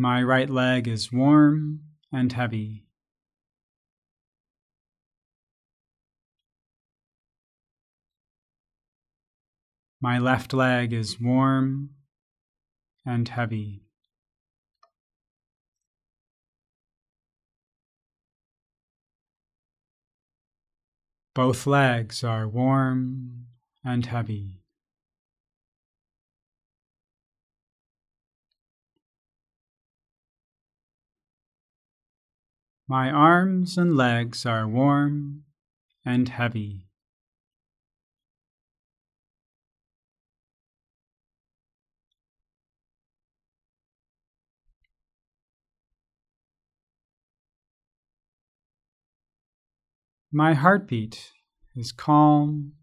My 0.01 0.23
right 0.23 0.49
leg 0.49 0.87
is 0.87 1.11
warm 1.11 1.81
and 2.09 2.31
heavy. 2.31 2.85
My 9.99 10.17
left 10.17 10.53
leg 10.53 10.93
is 10.93 11.19
warm 11.19 11.89
and 13.05 13.27
heavy. 13.27 13.83
Both 21.35 21.67
legs 21.67 22.23
are 22.23 22.47
warm 22.47 23.47
and 23.83 24.05
heavy. 24.05 24.58
My 32.91 33.11
arms 33.11 33.77
and 33.77 33.95
legs 33.95 34.47
are 34.47 34.67
warm 34.67 35.43
and 36.03 36.27
heavy. 36.27 36.87
My 50.31 50.55
heartbeat 50.55 51.33
is 51.75 51.91
calm 51.91 52.73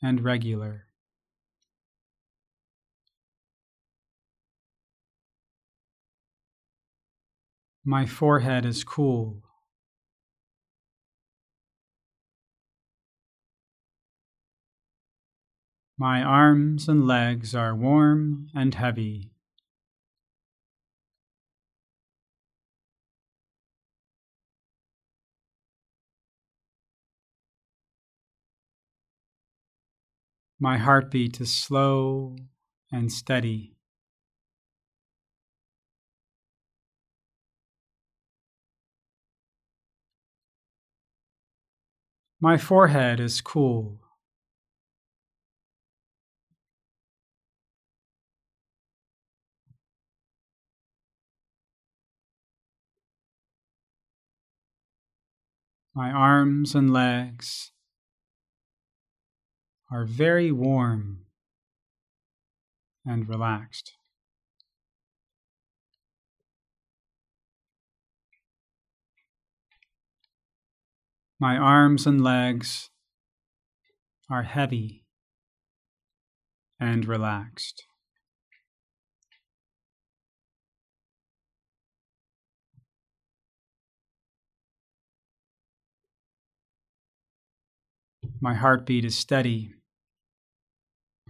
and 0.00 0.24
regular. 0.24 0.85
My 7.88 8.04
forehead 8.04 8.66
is 8.66 8.82
cool. 8.82 9.44
My 15.96 16.20
arms 16.20 16.88
and 16.88 17.06
legs 17.06 17.54
are 17.54 17.76
warm 17.76 18.48
and 18.52 18.74
heavy. 18.74 19.30
My 30.58 30.78
heartbeat 30.78 31.40
is 31.40 31.54
slow 31.54 32.34
and 32.90 33.12
steady. 33.12 33.75
My 42.40 42.58
forehead 42.58 43.18
is 43.18 43.40
cool. 43.40 43.98
My 55.94 56.10
arms 56.10 56.74
and 56.74 56.92
legs 56.92 57.72
are 59.90 60.04
very 60.04 60.52
warm 60.52 61.24
and 63.06 63.26
relaxed. 63.26 63.95
My 71.38 71.58
arms 71.58 72.06
and 72.06 72.24
legs 72.24 72.88
are 74.30 74.42
heavy 74.42 75.04
and 76.80 77.04
relaxed. 77.04 77.84
My 88.40 88.54
heartbeat 88.54 89.04
is 89.04 89.16
steady, 89.16 89.74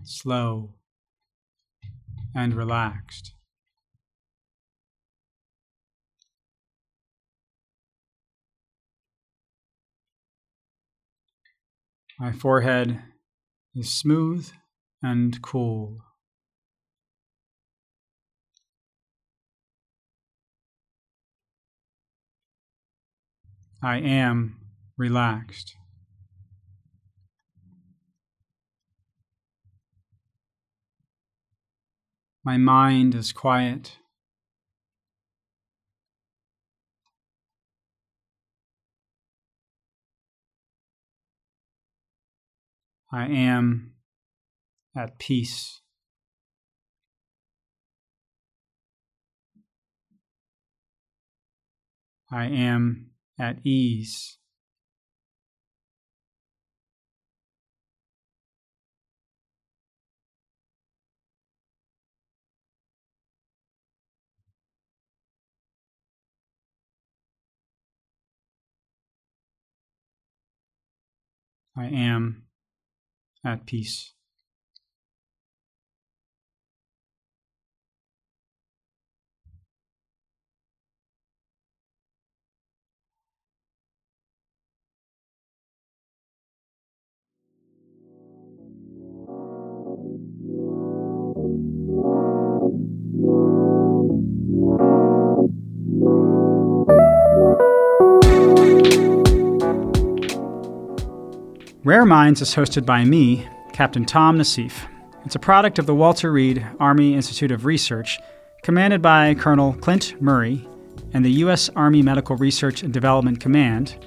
slow, 0.05 0.75
and 2.35 2.55
relaxed. 2.55 3.36
My 12.18 12.33
forehead 12.33 13.02
is 13.74 13.92
smooth 13.92 14.48
and 15.02 15.40
cool. 15.42 15.98
I 23.83 23.98
am 23.98 24.59
relaxed. 24.96 25.76
My 32.42 32.57
mind 32.57 33.14
is 33.14 33.33
quiet. 33.33 33.98
I 43.12 43.27
am 43.27 43.92
at 44.97 45.19
peace. 45.19 45.81
I 52.31 52.47
am 52.47 53.11
at 53.38 53.59
ease. 53.64 54.38
I 71.77 71.87
am 71.87 72.46
at 73.44 73.66
peace. 73.66 74.15
Rare 101.87 102.05
Minds 102.05 102.42
is 102.42 102.53
hosted 102.53 102.85
by 102.85 103.05
me, 103.05 103.46
Captain 103.72 104.05
Tom 104.05 104.38
Nassif, 104.38 104.88
It's 105.25 105.37
a 105.37 105.38
product 105.38 105.79
of 105.79 105.87
the 105.87 105.94
Walter 105.94 106.33
Reed 106.33 106.66
Army 106.81 107.14
Institute 107.14 107.53
of 107.53 107.64
Research, 107.64 108.18
commanded 108.64 109.01
by 109.01 109.35
Colonel 109.35 109.72
Clint 109.75 110.20
Murray, 110.20 110.66
and 111.14 111.25
the 111.25 111.31
U.S. 111.31 111.70
Army 111.77 112.03
Medical 112.03 112.35
Research 112.35 112.83
and 112.83 112.92
Development 112.92 113.38
Command, 113.38 114.05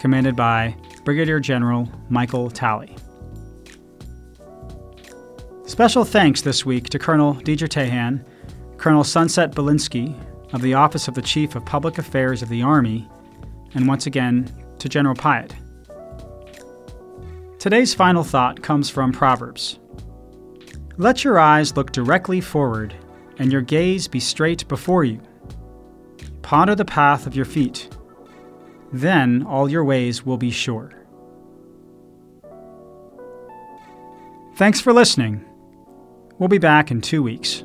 commanded 0.00 0.34
by 0.34 0.74
Brigadier 1.04 1.38
General 1.38 1.88
Michael 2.08 2.50
Talley. 2.50 2.96
Special 5.66 6.04
thanks 6.04 6.42
this 6.42 6.66
week 6.66 6.88
to 6.88 6.98
Colonel 6.98 7.34
Deydre 7.34 7.68
Teyhen, 7.68 8.24
Colonel 8.76 9.04
Sunset 9.04 9.52
Belinsky 9.52 10.18
of 10.52 10.62
the 10.62 10.74
Office 10.74 11.06
of 11.06 11.14
the 11.14 11.22
Chief 11.22 11.54
of 11.54 11.64
Public 11.64 11.96
Affairs 11.96 12.42
of 12.42 12.48
the 12.48 12.62
Army, 12.62 13.08
and 13.74 13.86
once 13.86 14.06
again 14.06 14.52
to 14.80 14.88
General 14.88 15.14
Piatt. 15.14 15.52
Today's 17.60 17.92
final 17.92 18.24
thought 18.24 18.62
comes 18.62 18.88
from 18.88 19.12
Proverbs. 19.12 19.78
Let 20.96 21.24
your 21.24 21.38
eyes 21.38 21.76
look 21.76 21.92
directly 21.92 22.40
forward, 22.40 22.94
and 23.38 23.52
your 23.52 23.60
gaze 23.60 24.08
be 24.08 24.18
straight 24.18 24.66
before 24.66 25.04
you. 25.04 25.20
Ponder 26.40 26.74
the 26.74 26.86
path 26.86 27.26
of 27.26 27.36
your 27.36 27.44
feet. 27.44 27.94
Then 28.94 29.44
all 29.46 29.68
your 29.68 29.84
ways 29.84 30.24
will 30.24 30.38
be 30.38 30.50
sure. 30.50 30.90
Thanks 34.56 34.80
for 34.80 34.94
listening. 34.94 35.44
We'll 36.38 36.48
be 36.48 36.56
back 36.56 36.90
in 36.90 37.02
two 37.02 37.22
weeks. 37.22 37.62